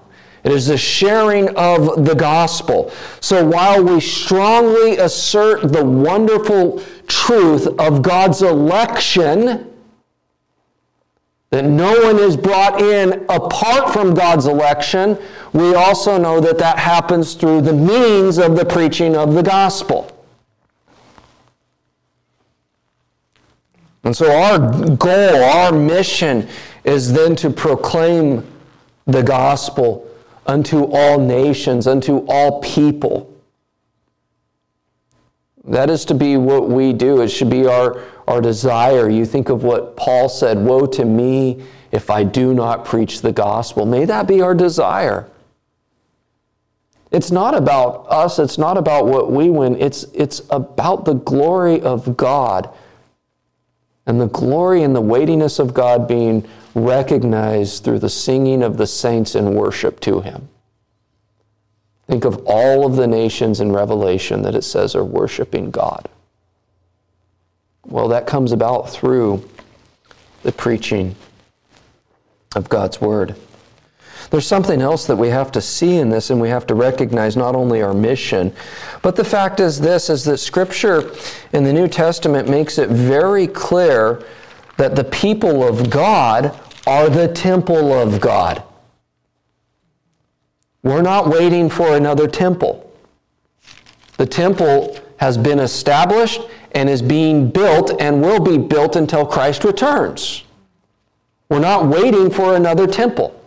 It 0.44 0.52
is 0.52 0.68
the 0.68 0.78
sharing 0.78 1.50
of 1.56 2.04
the 2.04 2.16
gospel. 2.16 2.92
So 3.20 3.46
while 3.46 3.84
we 3.84 4.00
strongly 4.00 4.98
assert 4.98 5.72
the 5.72 5.86
wonderful 5.86 6.82
truth 7.08 7.68
of 7.80 8.02
God's 8.02 8.42
election, 8.42 9.72
that 11.52 11.66
no 11.66 11.94
one 12.02 12.18
is 12.18 12.36
brought 12.36 12.82
in 12.82 13.26
apart 13.30 13.94
from 13.94 14.16
God's 14.16 14.48
election, 14.48 15.18
we 15.54 15.76
also 15.76 16.18
know 16.18 16.39
that 16.39 16.58
that 16.58 16.80
happens 16.80 17.36
through 17.36 17.62
the 17.62 17.74
means 17.74 18.38
of 18.39 18.56
the 18.56 18.66
preaching 18.66 19.16
of 19.16 19.34
the 19.36 19.44
gospel. 19.44 20.08
And 24.04 24.16
so 24.18 24.32
our 24.32 24.58
goal, 24.96 25.44
our 25.44 25.72
mission 25.72 26.48
is 26.84 27.14
then 27.14 27.36
to 27.36 27.52
proclaim 27.52 28.48
the 29.06 29.22
gospel 29.22 30.08
unto 30.46 30.84
all 30.92 31.20
nations, 31.20 31.88
unto 31.88 32.26
all 32.28 32.62
people. 32.62 33.28
That 35.64 35.89
is 35.89 36.06
to 36.06 36.16
be 36.16 36.38
what 36.38 36.70
we 36.70 36.92
do. 36.92 37.22
It 37.22 37.30
should 37.30 37.50
be 37.50 37.68
our, 37.68 38.04
our 38.28 38.42
desire. 38.42 39.10
You 39.10 39.26
think 39.26 39.50
of 39.50 39.64
what 39.64 39.96
Paul 39.96 40.28
said 40.28 40.58
Woe 40.58 40.88
to 40.88 41.06
me 41.06 41.64
if 41.92 42.10
I 42.10 42.24
do 42.24 42.54
not 42.54 42.86
preach 42.86 43.22
the 43.22 43.32
gospel. 43.32 43.86
May 43.86 44.06
that 44.06 44.28
be 44.28 44.42
our 44.42 44.56
desire. 44.56 45.30
It's 47.12 47.30
not 47.30 47.54
about 47.54 48.08
us, 48.10 48.39
it's 48.39 48.58
not 48.58 48.78
about 48.78 49.06
what 49.06 49.32
we 49.32 49.50
win, 49.50 49.76
it's, 49.82 50.06
it's 50.14 50.42
about 50.50 51.04
the 51.04 51.16
glory 51.16 51.82
of 51.82 52.16
God 52.16 52.74
and 54.12 54.20
the 54.20 54.28
glory 54.28 54.84
and 54.84 54.93
the 54.93 54.99
weightiness 54.99 55.57
of 55.57 55.74
God 55.74 56.05
being 56.05 56.45
recognized 56.76 57.86
through 57.86 57.99
the 57.99 58.09
singing 58.09 58.62
of 58.62 58.76
the 58.76 58.86
saints 58.86 59.36
in 59.36 59.55
worship 59.55 60.01
to 60.01 60.20
Him. 60.20 60.49
Think 62.07 62.26
of 62.26 62.43
all 62.45 62.86
of 62.86 62.97
the 62.97 63.07
nations 63.07 63.62
in 63.62 63.72
Revelation 63.72 64.41
that 64.41 64.53
it 64.53 64.66
says 64.66 64.95
are 64.95 65.05
worshiping 65.05 65.72
God. 65.72 66.09
Well, 67.86 68.09
that 68.09 68.28
comes 68.28 68.51
about 68.51 68.89
through 68.89 69.49
the 70.43 70.51
preaching 70.51 71.16
of 72.53 72.68
God's 72.68 72.99
Word. 72.99 73.38
There's 74.32 74.47
something 74.47 74.82
else 74.82 75.05
that 75.07 75.17
we 75.17 75.27
have 75.27 75.51
to 75.51 75.61
see 75.61 75.97
in 75.97 76.09
this, 76.09 76.29
and 76.29 76.39
we 76.39 76.47
have 76.47 76.65
to 76.67 76.73
recognize 76.73 77.36
not 77.36 77.53
only 77.53 77.82
our 77.82 77.93
mission, 77.93 78.53
but 79.01 79.17
the 79.17 79.25
fact 79.25 79.59
is 79.59 79.79
this 79.79 80.09
is 80.09 80.23
that 80.23 80.38
Scripture 80.38 81.11
in 81.51 81.65
the 81.65 81.73
New 81.73 81.89
Testament 81.89 82.47
makes 82.47 82.77
it 82.77 82.89
very 82.89 83.45
clear 83.45 84.23
that 84.77 84.95
the 84.95 85.03
people 85.03 85.67
of 85.67 85.89
God 85.89 86.57
are 86.88 87.09
the 87.09 87.27
temple 87.27 87.91
of 87.91 88.21
God. 88.21 88.63
We're 90.82 91.01
not 91.01 91.27
waiting 91.27 91.69
for 91.69 91.97
another 91.97 92.27
temple. 92.27 92.89
The 94.15 94.25
temple 94.25 94.97
has 95.17 95.38
been 95.38 95.59
established 95.59 96.41
and 96.71 96.89
is 96.89 97.01
being 97.01 97.51
built 97.51 97.99
and 97.99 98.21
will 98.21 98.39
be 98.39 98.57
built 98.57 98.95
until 98.95 99.25
Christ 99.25 99.65
returns. 99.65 100.45
We're 101.49 101.59
not 101.59 101.88
waiting 101.88 102.32
for 102.32 102.55
another 102.55 102.88
temple. 102.88 103.38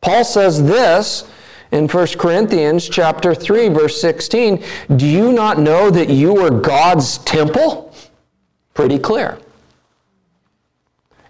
Paul 0.00 0.24
says 0.24 0.64
this 0.64 1.24
in 1.72 1.88
1 1.88 2.18
Corinthians 2.18 2.88
chapter 2.88 3.34
3 3.34 3.68
verse 3.68 4.00
16, 4.00 4.62
"Do 4.96 5.06
you 5.06 5.32
not 5.32 5.58
know 5.58 5.90
that 5.90 6.08
you 6.08 6.38
are 6.38 6.50
God's 6.50 7.18
temple?" 7.18 7.92
Pretty 8.74 8.98
clear. 8.98 9.38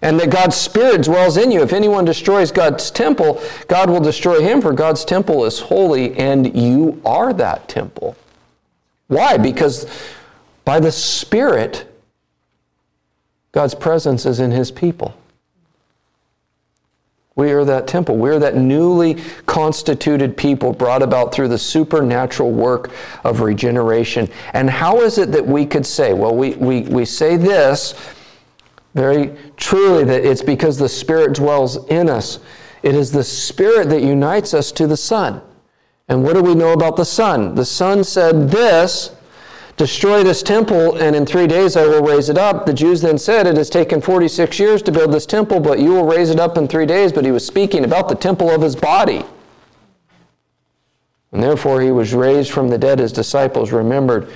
And 0.01 0.19
that 0.19 0.31
God's 0.31 0.55
Spirit 0.55 1.03
dwells 1.03 1.37
in 1.37 1.51
you. 1.51 1.61
If 1.61 1.73
anyone 1.73 2.05
destroys 2.05 2.51
God's 2.51 2.89
temple, 2.89 3.39
God 3.67 3.89
will 3.89 3.99
destroy 3.99 4.41
him, 4.41 4.61
for 4.61 4.73
God's 4.73 5.05
temple 5.05 5.45
is 5.45 5.59
holy, 5.59 6.17
and 6.17 6.55
you 6.57 6.99
are 7.05 7.33
that 7.33 7.67
temple. 7.67 8.15
Why? 9.07 9.37
Because 9.37 9.85
by 10.65 10.79
the 10.79 10.91
Spirit, 10.91 11.85
God's 13.51 13.75
presence 13.75 14.25
is 14.25 14.39
in 14.39 14.51
his 14.51 14.71
people. 14.71 15.13
We 17.41 17.53
are 17.53 17.65
that 17.65 17.87
temple. 17.87 18.17
We 18.17 18.29
are 18.29 18.37
that 18.37 18.55
newly 18.55 19.15
constituted 19.47 20.37
people 20.37 20.73
brought 20.73 21.01
about 21.01 21.33
through 21.33 21.47
the 21.47 21.57
supernatural 21.57 22.51
work 22.51 22.91
of 23.23 23.41
regeneration. 23.41 24.29
And 24.53 24.69
how 24.69 25.01
is 25.01 25.17
it 25.17 25.31
that 25.31 25.43
we 25.43 25.65
could 25.65 25.83
say, 25.83 26.13
well, 26.13 26.35
we, 26.35 26.51
we, 26.51 26.81
we 26.81 27.03
say 27.03 27.37
this 27.37 27.95
very 28.93 29.35
truly 29.57 30.03
that 30.03 30.23
it's 30.23 30.43
because 30.43 30.77
the 30.77 30.87
Spirit 30.87 31.33
dwells 31.33 31.83
in 31.87 32.11
us. 32.11 32.41
It 32.83 32.93
is 32.93 33.11
the 33.11 33.23
Spirit 33.23 33.89
that 33.89 34.03
unites 34.03 34.53
us 34.53 34.71
to 34.73 34.85
the 34.85 34.95
Son. 34.95 35.41
And 36.09 36.23
what 36.23 36.33
do 36.33 36.43
we 36.43 36.53
know 36.53 36.73
about 36.73 36.95
the 36.95 37.05
Son? 37.05 37.55
The 37.55 37.65
Son 37.65 38.03
said 38.03 38.51
this 38.51 39.15
Destroy 39.77 40.23
this 40.23 40.43
temple, 40.43 40.97
and 40.97 41.15
in 41.15 41.25
three 41.25 41.47
days 41.47 41.75
I 41.75 41.85
will 41.85 42.03
raise 42.03 42.29
it 42.29 42.37
up. 42.37 42.65
The 42.65 42.73
Jews 42.73 43.01
then 43.01 43.17
said, 43.17 43.47
It 43.47 43.57
has 43.57 43.69
taken 43.69 44.01
46 44.01 44.59
years 44.59 44.81
to 44.83 44.91
build 44.91 45.11
this 45.11 45.25
temple, 45.25 45.59
but 45.59 45.79
you 45.79 45.91
will 45.91 46.05
raise 46.05 46.29
it 46.29 46.39
up 46.39 46.57
in 46.57 46.67
three 46.67 46.85
days. 46.85 47.11
But 47.11 47.25
he 47.25 47.31
was 47.31 47.45
speaking 47.45 47.85
about 47.85 48.09
the 48.09 48.15
temple 48.15 48.49
of 48.49 48.61
his 48.61 48.75
body. 48.75 49.23
And 51.31 51.41
therefore 51.41 51.81
he 51.81 51.91
was 51.91 52.13
raised 52.13 52.51
from 52.51 52.69
the 52.69 52.77
dead. 52.77 52.99
His 52.99 53.13
disciples 53.13 53.71
remembered 53.71 54.29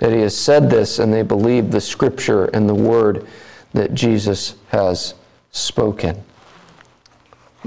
that 0.00 0.12
he 0.12 0.20
has 0.20 0.36
said 0.36 0.70
this, 0.70 0.98
and 0.98 1.12
they 1.12 1.22
believed 1.22 1.70
the 1.70 1.80
scripture 1.80 2.46
and 2.46 2.68
the 2.68 2.74
word 2.74 3.26
that 3.74 3.94
Jesus 3.94 4.56
has 4.68 5.14
spoken. 5.50 6.22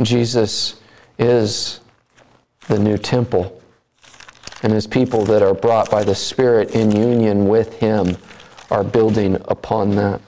Jesus 0.01 0.81
is 1.19 1.81
the 2.67 2.79
new 2.79 2.97
temple 2.97 3.60
and 4.63 4.71
his 4.71 4.87
people 4.87 5.25
that 5.25 5.41
are 5.41 5.53
brought 5.53 5.89
by 5.89 6.03
the 6.03 6.15
Spirit 6.15 6.71
in 6.71 6.91
union 6.91 7.47
with 7.47 7.73
him 7.79 8.17
are 8.69 8.83
building 8.83 9.35
upon 9.45 9.95
that. 9.95 10.21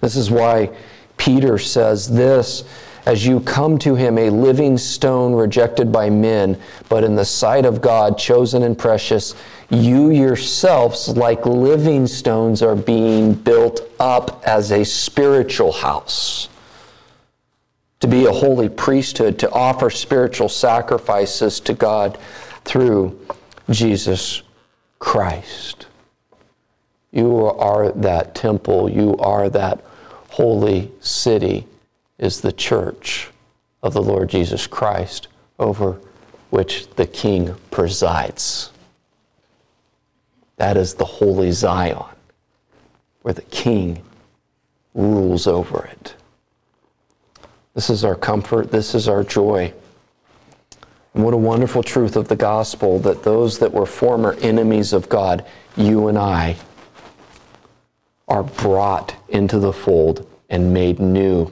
This 0.00 0.16
is 0.16 0.30
why 0.30 0.70
Peter 1.16 1.58
says 1.58 2.08
this 2.08 2.64
as 3.06 3.24
you 3.24 3.38
come 3.38 3.78
to 3.78 3.94
him, 3.94 4.18
a 4.18 4.30
living 4.30 4.76
stone 4.76 5.32
rejected 5.32 5.92
by 5.92 6.10
men, 6.10 6.60
but 6.88 7.04
in 7.04 7.14
the 7.14 7.24
sight 7.24 7.64
of 7.64 7.80
God, 7.80 8.18
chosen 8.18 8.64
and 8.64 8.76
precious, 8.76 9.36
you 9.70 10.10
yourselves, 10.10 11.16
like 11.16 11.46
living 11.46 12.08
stones, 12.08 12.62
are 12.62 12.74
being 12.74 13.32
built 13.32 13.80
up 14.00 14.42
as 14.44 14.72
a 14.72 14.84
spiritual 14.84 15.70
house. 15.70 16.48
To 18.00 18.08
be 18.08 18.26
a 18.26 18.32
holy 18.32 18.68
priesthood, 18.68 19.38
to 19.38 19.50
offer 19.52 19.88
spiritual 19.88 20.48
sacrifices 20.48 21.60
to 21.60 21.74
God 21.74 22.18
through 22.66 23.18
Jesus 23.70 24.42
Christ. 24.98 25.86
You 27.12 27.46
are 27.46 27.92
that 27.92 28.34
temple, 28.34 28.90
you 28.90 29.16
are 29.18 29.48
that 29.48 29.82
holy 30.28 30.90
city 31.00 31.66
is 32.18 32.40
the 32.40 32.52
church 32.52 33.30
of 33.82 33.94
the 33.94 34.02
Lord 34.02 34.28
Jesus 34.28 34.66
Christ 34.66 35.28
over 35.58 36.00
which 36.50 36.90
the 36.96 37.06
King 37.06 37.54
presides. 37.70 38.70
That 40.56 40.76
is 40.76 40.94
the 40.94 41.04
holy 41.04 41.52
Zion, 41.52 42.04
where 43.22 43.34
the 43.34 43.42
King 43.42 44.02
rules 44.94 45.46
over 45.46 45.84
it. 45.86 46.14
This 47.74 47.90
is 47.90 48.04
our 48.04 48.14
comfort, 48.14 48.70
this 48.70 48.94
is 48.94 49.08
our 49.08 49.22
joy. 49.22 49.72
What 51.16 51.32
a 51.32 51.38
wonderful 51.38 51.82
truth 51.82 52.14
of 52.14 52.28
the 52.28 52.36
gospel 52.36 52.98
that 52.98 53.22
those 53.22 53.58
that 53.60 53.72
were 53.72 53.86
former 53.86 54.34
enemies 54.42 54.92
of 54.92 55.08
God, 55.08 55.46
you 55.74 56.08
and 56.08 56.18
I, 56.18 56.56
are 58.28 58.42
brought 58.42 59.16
into 59.30 59.58
the 59.58 59.72
fold 59.72 60.28
and 60.50 60.74
made 60.74 61.00
new 61.00 61.50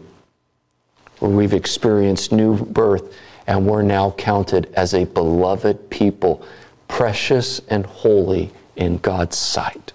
where 1.18 1.30
we've 1.30 1.54
experienced 1.54 2.30
new 2.30 2.58
birth 2.58 3.14
and 3.46 3.66
we're 3.66 3.80
now 3.80 4.10
counted 4.10 4.70
as 4.74 4.92
a 4.92 5.04
beloved 5.06 5.88
people, 5.88 6.46
precious 6.86 7.62
and 7.70 7.86
holy 7.86 8.52
in 8.76 8.98
God's 8.98 9.38
sight. 9.38 9.94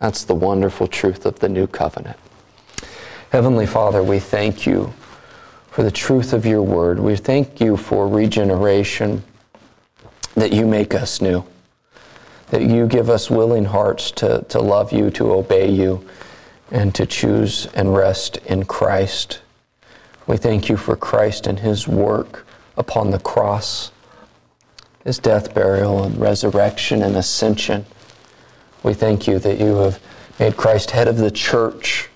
That's 0.00 0.24
the 0.24 0.34
wonderful 0.34 0.88
truth 0.88 1.24
of 1.24 1.38
the 1.38 1.48
new 1.48 1.68
covenant. 1.68 2.18
Heavenly 3.30 3.66
Father, 3.66 4.02
we 4.02 4.18
thank 4.18 4.66
you 4.66 4.92
for 5.70 5.82
the 5.82 5.90
truth 5.90 6.32
of 6.32 6.44
your 6.44 6.62
word. 6.62 6.98
We 6.98 7.16
thank 7.16 7.60
you 7.60 7.76
for 7.76 8.08
regeneration, 8.08 9.22
that 10.34 10.52
you 10.52 10.66
make 10.66 10.94
us 10.94 11.20
new, 11.20 11.44
that 12.50 12.62
you 12.62 12.86
give 12.86 13.08
us 13.08 13.30
willing 13.30 13.64
hearts 13.64 14.10
to, 14.12 14.44
to 14.48 14.60
love 14.60 14.92
you, 14.92 15.10
to 15.10 15.32
obey 15.32 15.70
you, 15.70 16.04
and 16.70 16.94
to 16.94 17.06
choose 17.06 17.66
and 17.74 17.94
rest 17.94 18.38
in 18.46 18.64
Christ. 18.64 19.42
We 20.26 20.36
thank 20.36 20.68
you 20.68 20.76
for 20.76 20.96
Christ 20.96 21.46
and 21.46 21.58
his 21.58 21.88
work 21.88 22.46
upon 22.76 23.10
the 23.10 23.18
cross, 23.18 23.90
his 25.04 25.18
death, 25.18 25.54
burial, 25.54 26.02
and 26.04 26.16
resurrection 26.18 27.02
and 27.02 27.16
ascension. 27.16 27.86
We 28.82 28.94
thank 28.94 29.26
you 29.26 29.38
that 29.38 29.58
you 29.58 29.76
have 29.76 30.00
made 30.38 30.56
Christ 30.56 30.90
head 30.90 31.08
of 31.08 31.16
the 31.16 31.30
church 31.30 32.08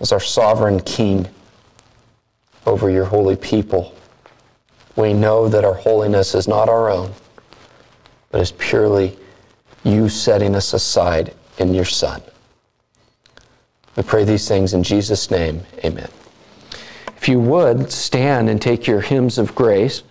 as 0.00 0.12
our 0.12 0.20
sovereign 0.20 0.80
king 0.80 1.28
over 2.66 2.90
your 2.90 3.04
holy 3.04 3.36
people. 3.36 3.94
We 4.96 5.12
know 5.12 5.48
that 5.48 5.64
our 5.64 5.74
holiness 5.74 6.34
is 6.34 6.46
not 6.46 6.68
our 6.68 6.90
own, 6.90 7.12
but 8.30 8.40
is 8.40 8.52
purely 8.52 9.16
you 9.82 10.08
setting 10.08 10.54
us 10.54 10.72
aside 10.72 11.34
in 11.58 11.74
your 11.74 11.84
Son. 11.84 12.22
We 13.96 14.02
pray 14.02 14.24
these 14.24 14.48
things 14.48 14.74
in 14.74 14.82
Jesus' 14.82 15.30
name. 15.30 15.62
Amen. 15.84 16.08
If 17.16 17.28
you 17.28 17.40
would, 17.40 17.90
stand 17.90 18.50
and 18.50 18.60
take 18.60 18.86
your 18.86 19.00
hymns 19.00 19.38
of 19.38 19.54
grace. 19.54 20.02